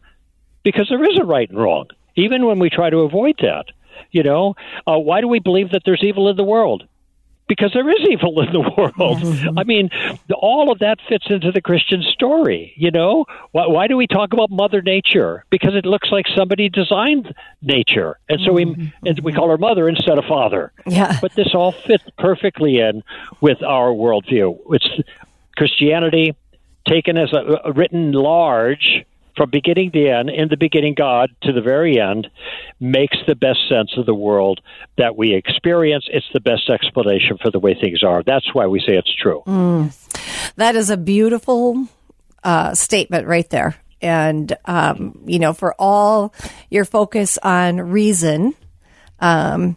Because 0.63 0.89
there 0.89 1.05
is 1.05 1.19
a 1.19 1.25
right 1.25 1.49
and 1.49 1.59
wrong, 1.59 1.87
even 2.17 2.47
when 2.47 2.59
we 2.59 2.71
try 2.71 2.91
to 2.91 2.99
avoid 2.99 3.37
that. 3.41 3.67
You 4.13 4.23
know, 4.23 4.55
uh, 4.87 4.99
why 4.99 5.21
do 5.21 5.29
we 5.29 5.39
believe 5.39 5.71
that 5.71 5.83
there's 5.85 6.03
evil 6.03 6.29
in 6.29 6.37
the 6.37 6.45
world? 6.45 6.85
Because 7.51 7.73
there 7.75 7.91
is 7.91 8.09
evil 8.09 8.41
in 8.41 8.53
the 8.53 8.61
world. 8.77 9.19
Mm-hmm. 9.19 9.59
I 9.59 9.65
mean, 9.65 9.91
all 10.33 10.71
of 10.71 10.79
that 10.79 10.99
fits 11.09 11.27
into 11.29 11.51
the 11.51 11.61
Christian 11.61 12.01
story. 12.03 12.73
You 12.77 12.93
know, 12.93 13.27
why, 13.51 13.67
why 13.67 13.89
do 13.89 13.97
we 13.97 14.07
talk 14.07 14.33
about 14.33 14.51
Mother 14.51 14.81
Nature? 14.83 15.45
Because 15.51 15.75
it 15.75 15.85
looks 15.85 16.13
like 16.13 16.27
somebody 16.37 16.69
designed 16.69 17.35
nature, 17.61 18.19
and 18.29 18.41
so 18.43 18.53
we 18.53 18.67
mm-hmm. 18.67 19.05
and 19.05 19.19
we 19.21 19.33
call 19.33 19.49
her 19.51 19.59
mother 19.59 19.89
instead 19.89 20.17
of 20.17 20.25
father. 20.27 20.73
Yeah. 20.87 21.19
But 21.21 21.35
this 21.35 21.53
all 21.53 21.73
fits 21.73 22.05
perfectly 22.19 22.79
in 22.79 23.03
with 23.41 23.65
our 23.65 23.89
worldview. 23.89 24.57
It's 24.71 24.89
Christianity 25.57 26.37
taken 26.87 27.19
as 27.19 27.33
a, 27.33 27.61
a 27.65 27.73
written 27.73 28.13
large 28.13 29.05
from 29.41 29.49
beginning 29.49 29.91
to 29.91 30.07
end, 30.07 30.29
in 30.29 30.51
the 30.51 30.57
beginning, 30.59 30.93
God 30.93 31.31
to 31.45 31.53
the 31.55 31.63
very 31.63 31.99
end, 31.99 32.29
makes 32.79 33.17
the 33.27 33.35
best 33.35 33.61
sense 33.71 33.91
of 33.97 34.05
the 34.05 34.15
world 34.15 34.61
that 34.99 35.17
we 35.17 35.33
experience. 35.33 36.07
It's 36.13 36.27
the 36.35 36.41
best 36.41 36.69
explanation 36.69 37.39
for 37.43 37.51
the 37.51 37.59
way 37.59 37.73
things 37.73 38.03
are. 38.03 38.23
That's 38.23 38.55
why 38.55 38.67
we 38.67 38.81
say 38.81 38.99
it's 38.99 39.15
true. 39.15 39.43
That 40.57 40.77
is 40.77 40.91
a 40.91 40.99
beautiful 40.99 41.87
uh, 42.45 42.75
statement 42.75 43.27
right 43.27 43.49
there. 43.49 43.77
And, 44.03 44.55
um, 44.67 45.19
you 45.25 45.39
know, 45.39 45.55
for 45.55 45.75
all 45.79 46.35
your 46.69 46.85
focus 46.85 47.39
on 47.43 47.81
reason, 47.81 48.55
um, 49.21 49.77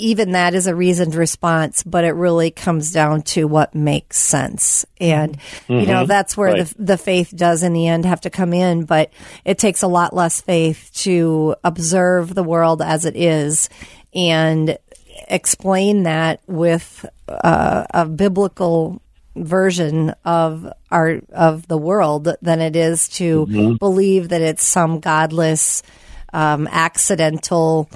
even 0.00 0.32
that 0.32 0.54
is 0.54 0.66
a 0.66 0.74
reasoned 0.74 1.14
response, 1.14 1.82
but 1.82 2.04
it 2.04 2.12
really 2.12 2.50
comes 2.50 2.92
down 2.92 3.22
to 3.22 3.46
what 3.46 3.74
makes 3.74 4.16
sense. 4.16 4.84
And, 5.00 5.36
you 5.68 5.86
know, 5.86 6.06
that's 6.06 6.36
where 6.36 6.52
Right. 6.52 6.66
the, 6.66 6.74
the 6.84 6.98
faith 6.98 7.32
does 7.36 7.62
in 7.62 7.72
the 7.72 7.86
end 7.86 8.04
have 8.06 8.22
to 8.22 8.30
come 8.30 8.52
in, 8.52 8.84
but 8.84 9.10
it 9.44 9.58
takes 9.58 9.82
a 9.82 9.88
lot 9.88 10.14
less 10.14 10.40
faith 10.40 10.90
to 10.94 11.54
observe 11.62 12.34
the 12.34 12.42
world 12.42 12.82
as 12.82 13.04
it 13.04 13.16
is 13.16 13.68
and 14.14 14.76
explain 15.28 16.04
that 16.04 16.40
with 16.46 17.06
uh, 17.28 17.84
a 17.90 18.06
biblical 18.06 19.00
version 19.36 20.12
of 20.24 20.72
our 20.90 21.20
of 21.32 21.68
the 21.68 21.78
world 21.78 22.28
than 22.42 22.60
it 22.60 22.74
is 22.74 23.08
to 23.08 23.46
believe 23.78 24.30
that 24.30 24.40
it's 24.42 24.64
some 24.64 24.98
godless 24.98 25.84
um, 26.32 26.66
accidental 26.70 27.88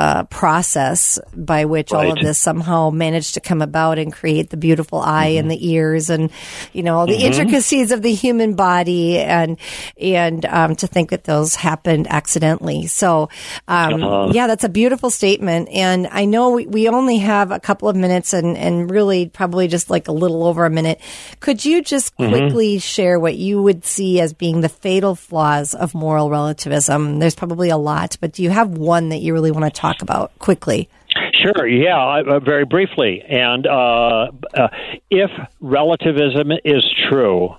uh, 0.00 0.24
process 0.24 1.18
by 1.36 1.66
which 1.66 1.92
all 1.92 2.10
of 2.10 2.18
this 2.24 2.38
somehow 2.38 2.88
managed 2.88 3.34
to 3.34 3.40
come 3.40 3.60
about 3.60 3.98
and 3.98 4.14
create 4.14 4.48
the 4.48 4.56
beautiful 4.56 4.98
eye 4.98 5.36
and 5.36 5.50
the 5.50 5.68
ears 5.72 6.08
and 6.08 6.30
you 6.72 6.82
know 6.82 7.04
the 7.04 7.16
intricacies 7.26 7.92
of 7.92 8.00
the 8.00 8.14
human 8.14 8.54
body 8.54 9.18
and 9.18 9.58
and 10.00 10.46
um, 10.46 10.74
to 10.74 10.86
think 10.86 11.10
that 11.10 11.24
those 11.24 11.54
happened 11.54 12.06
accidentally. 12.08 12.86
So 12.86 13.28
um, 13.68 14.32
yeah, 14.32 14.46
that's 14.46 14.64
a 14.64 14.70
beautiful 14.70 15.10
statement. 15.10 15.68
And 15.68 16.06
I 16.06 16.24
know 16.24 16.52
we, 16.52 16.66
we 16.66 16.88
only 16.88 17.18
have 17.18 17.50
a 17.50 17.60
couple 17.60 17.90
of 17.90 17.94
minutes 17.94 18.32
and 18.32 18.56
and 18.56 18.90
really 18.90 19.28
probably 19.28 19.68
just 19.68 19.90
like 19.90 20.08
a 20.08 20.12
little 20.12 20.44
over 20.44 20.64
a 20.64 20.70
minute. 20.70 20.98
Could 21.40 21.62
you 21.62 21.82
just 21.82 22.16
quickly 22.16 22.78
share 22.78 23.20
what 23.20 23.36
you 23.36 23.62
would 23.62 23.84
see 23.84 24.18
as 24.18 24.32
being 24.32 24.62
the 24.62 24.70
fatal 24.70 25.14
flaws 25.14 25.74
of 25.74 25.92
moral 25.94 26.30
relativism? 26.30 27.18
There's 27.18 27.34
probably 27.34 27.68
a 27.68 27.76
lot, 27.76 28.16
but 28.18 28.32
do 28.32 28.42
you 28.42 28.48
have 28.48 28.70
one 28.70 29.10
that 29.10 29.18
you 29.18 29.34
really 29.34 29.50
want 29.50 29.66
to 29.66 29.70
talk 29.70 29.89
about 30.00 30.36
quickly? 30.38 30.88
Sure, 31.32 31.66
yeah, 31.66 32.22
uh, 32.26 32.40
very 32.40 32.64
briefly. 32.64 33.22
And 33.22 33.66
uh, 33.66 34.30
uh, 34.54 34.68
if 35.10 35.30
relativism 35.60 36.52
is 36.64 36.84
true, 37.08 37.56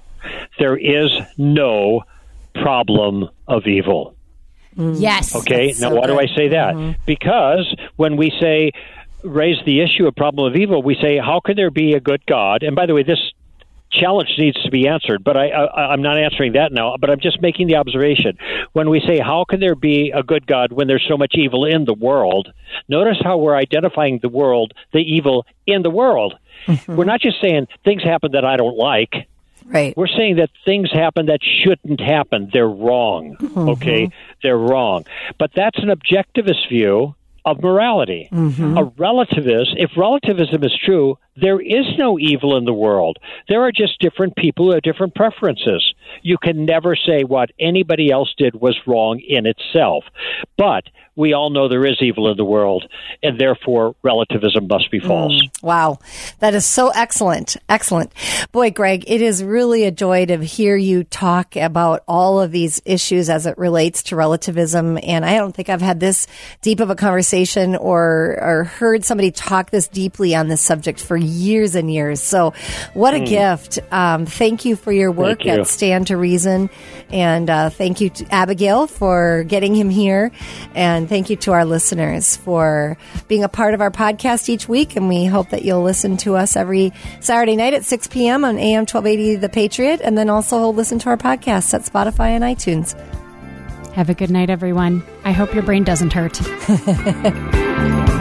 there 0.59 0.77
is 0.77 1.11
no 1.37 2.03
problem 2.55 3.29
of 3.47 3.65
evil. 3.65 4.15
Yes. 4.77 5.35
Okay, 5.35 5.67
That's 5.67 5.81
now 5.81 5.89
so 5.89 5.95
why 5.95 6.07
do 6.07 6.19
I 6.19 6.27
say 6.27 6.49
that? 6.49 6.97
Because 7.05 7.75
when 7.97 8.15
we 8.15 8.31
say 8.39 8.71
raise 9.23 9.57
the 9.65 9.81
issue 9.81 10.07
of 10.07 10.15
problem 10.15 10.47
of 10.47 10.55
evil, 10.55 10.81
we 10.81 10.95
say 10.95 11.17
how 11.17 11.39
can 11.39 11.55
there 11.55 11.71
be 11.71 11.93
a 11.93 11.99
good 11.99 12.25
God? 12.25 12.63
And 12.63 12.75
by 12.75 12.85
the 12.85 12.93
way, 12.93 13.03
this 13.03 13.19
challenge 13.91 14.30
needs 14.38 14.62
to 14.63 14.71
be 14.71 14.88
answered, 14.88 15.23
but 15.23 15.38
I, 15.38 15.49
I 15.49 15.91
I'm 15.91 16.01
not 16.01 16.17
answering 16.17 16.54
that 16.54 16.71
now. 16.71 16.95
But 16.99 17.10
I'm 17.10 17.19
just 17.19 17.41
making 17.41 17.67
the 17.67 17.75
observation 17.75 18.38
when 18.73 18.89
we 18.89 19.01
say 19.01 19.19
how 19.19 19.45
can 19.47 19.60
there 19.60 19.75
be 19.75 20.12
a 20.12 20.23
good 20.23 20.47
God 20.47 20.71
when 20.71 20.88
there's 20.88 21.06
so 21.08 21.17
much 21.17 21.34
evil 21.36 21.65
in 21.65 21.86
the 21.86 21.93
world? 21.93 22.51
Notice 22.88 23.17
how 23.21 23.38
we're 23.38 23.56
identifying 23.56 24.19
the 24.19 24.30
world, 24.30 24.73
the 24.93 24.99
evil 24.99 25.45
in 25.67 25.82
the 25.82 25.89
world. 25.89 26.36
Mm-hmm. 26.67 26.95
We're 26.95 27.06
not 27.06 27.21
just 27.21 27.41
saying 27.41 27.67
things 27.84 28.04
happen 28.04 28.32
that 28.34 28.45
I 28.45 28.58
don't 28.58 28.77
like. 28.77 29.27
Right. 29.65 29.95
We're 29.95 30.08
saying 30.08 30.38
that 30.38 30.49
things 30.65 30.91
happen 30.91 31.27
that 31.27 31.39
shouldn't 31.41 32.01
happen. 32.01 32.49
They're 32.51 32.67
wrong. 32.67 33.38
Mm-hmm. 33.39 33.69
Okay? 33.69 34.12
They're 34.43 34.58
wrong. 34.58 35.06
But 35.38 35.51
that's 35.56 35.77
an 35.80 35.89
objectivist 35.89 36.67
view 36.67 37.15
of 37.45 37.62
morality. 37.62 38.30
Mm-hmm. 38.32 38.77
A 38.77 38.86
relativist, 38.91 39.73
if 39.77 39.91
relativism 39.97 40.63
is 40.63 40.77
true, 40.77 41.17
there 41.35 41.59
is 41.59 41.85
no 41.97 42.19
evil 42.19 42.57
in 42.57 42.65
the 42.65 42.73
world. 42.73 43.17
There 43.47 43.61
are 43.61 43.71
just 43.71 43.99
different 43.99 44.35
people 44.35 44.65
who 44.65 44.73
have 44.73 44.81
different 44.81 45.15
preferences. 45.15 45.93
You 46.21 46.37
can 46.37 46.65
never 46.65 46.95
say 46.95 47.23
what 47.23 47.51
anybody 47.59 48.11
else 48.11 48.33
did 48.37 48.55
was 48.55 48.77
wrong 48.85 49.21
in 49.25 49.45
itself. 49.45 50.03
But 50.57 50.83
we 51.15 51.33
all 51.33 51.49
know 51.49 51.67
there 51.67 51.85
is 51.85 51.97
evil 52.01 52.31
in 52.31 52.37
the 52.37 52.45
world, 52.45 52.85
and 53.21 53.39
therefore 53.39 53.95
relativism 54.01 54.67
must 54.67 54.89
be 54.89 54.99
false. 54.99 55.33
Mm, 55.33 55.63
wow. 55.63 55.99
That 56.39 56.53
is 56.53 56.65
so 56.65 56.89
excellent. 56.89 57.57
Excellent. 57.67 58.13
Boy, 58.51 58.71
Greg, 58.71 59.03
it 59.07 59.21
is 59.21 59.43
really 59.43 59.83
a 59.83 59.91
joy 59.91 60.25
to 60.25 60.37
hear 60.37 60.75
you 60.77 61.03
talk 61.03 61.55
about 61.55 62.03
all 62.07 62.39
of 62.39 62.51
these 62.51 62.81
issues 62.85 63.29
as 63.29 63.45
it 63.45 63.57
relates 63.57 64.03
to 64.03 64.15
relativism. 64.15 64.97
And 65.03 65.25
I 65.25 65.35
don't 65.35 65.53
think 65.53 65.69
I've 65.69 65.81
had 65.81 65.99
this 65.99 66.27
deep 66.61 66.79
of 66.79 66.89
a 66.89 66.95
conversation 66.95 67.75
or, 67.75 68.37
or 68.41 68.63
heard 68.63 69.03
somebody 69.03 69.31
talk 69.31 69.69
this 69.69 69.89
deeply 69.89 70.33
on 70.33 70.47
this 70.47 70.61
subject 70.61 71.01
for 71.01 71.17
years 71.21 71.75
and 71.75 71.91
years. 71.91 72.21
So 72.21 72.53
what 72.93 73.13
a 73.13 73.19
gift. 73.19 73.79
Um, 73.91 74.25
thank 74.25 74.65
you 74.65 74.75
for 74.75 74.91
your 74.91 75.12
work. 75.12 75.45
You. 75.45 75.51
at 75.51 75.67
Stand 75.67 76.07
to 76.07 76.17
Reason. 76.17 76.69
And 77.12 77.49
uh, 77.49 77.69
thank 77.69 78.01
you 78.01 78.10
to 78.10 78.34
Abigail 78.34 78.88
for 78.88 79.43
getting 79.43 79.75
him 79.75 79.89
here. 79.89 80.31
And 80.75 81.10
thank 81.10 81.29
you 81.29 81.36
to 81.38 81.51
our 81.51 81.65
listeners 81.65 82.38
for 82.38 82.97
being 83.27 83.43
a 83.43 83.49
part 83.49 83.73
of 83.73 83.81
our 83.81 83.91
podcast 83.91 84.49
each 84.49 84.67
week. 84.69 84.95
And 84.95 85.10
we 85.10 85.25
hope 85.25 85.49
that 85.49 85.63
you'll 85.63 85.84
listen 85.84 86.17
to 86.17 86.36
us 86.36 86.55
every 86.55 86.93
Saturday 87.19 87.55
night 87.55 87.73
at 87.73 87.86
6 87.86 88.07
p.m. 88.07 88.45
on 88.45 88.57
AM 88.57 88.81
1280 88.81 89.36
The 89.36 89.49
Patriot. 89.49 90.01
And 90.01 90.17
then 90.17 90.29
also 90.29 90.69
listen 90.69 90.99
to 90.99 91.10
our 91.10 91.17
podcasts 91.17 91.73
at 91.73 91.81
Spotify 91.81 92.29
and 92.29 92.43
iTunes. 92.43 92.97
Have 93.93 94.10
a 94.10 94.13
good 94.13 94.31
night, 94.31 94.49
everyone. 94.49 95.03
I 95.25 95.34
hope 95.34 95.53
your 95.53 95.63
brain 95.63 95.84
doesn't 95.84 96.13
hurt. 96.13 96.39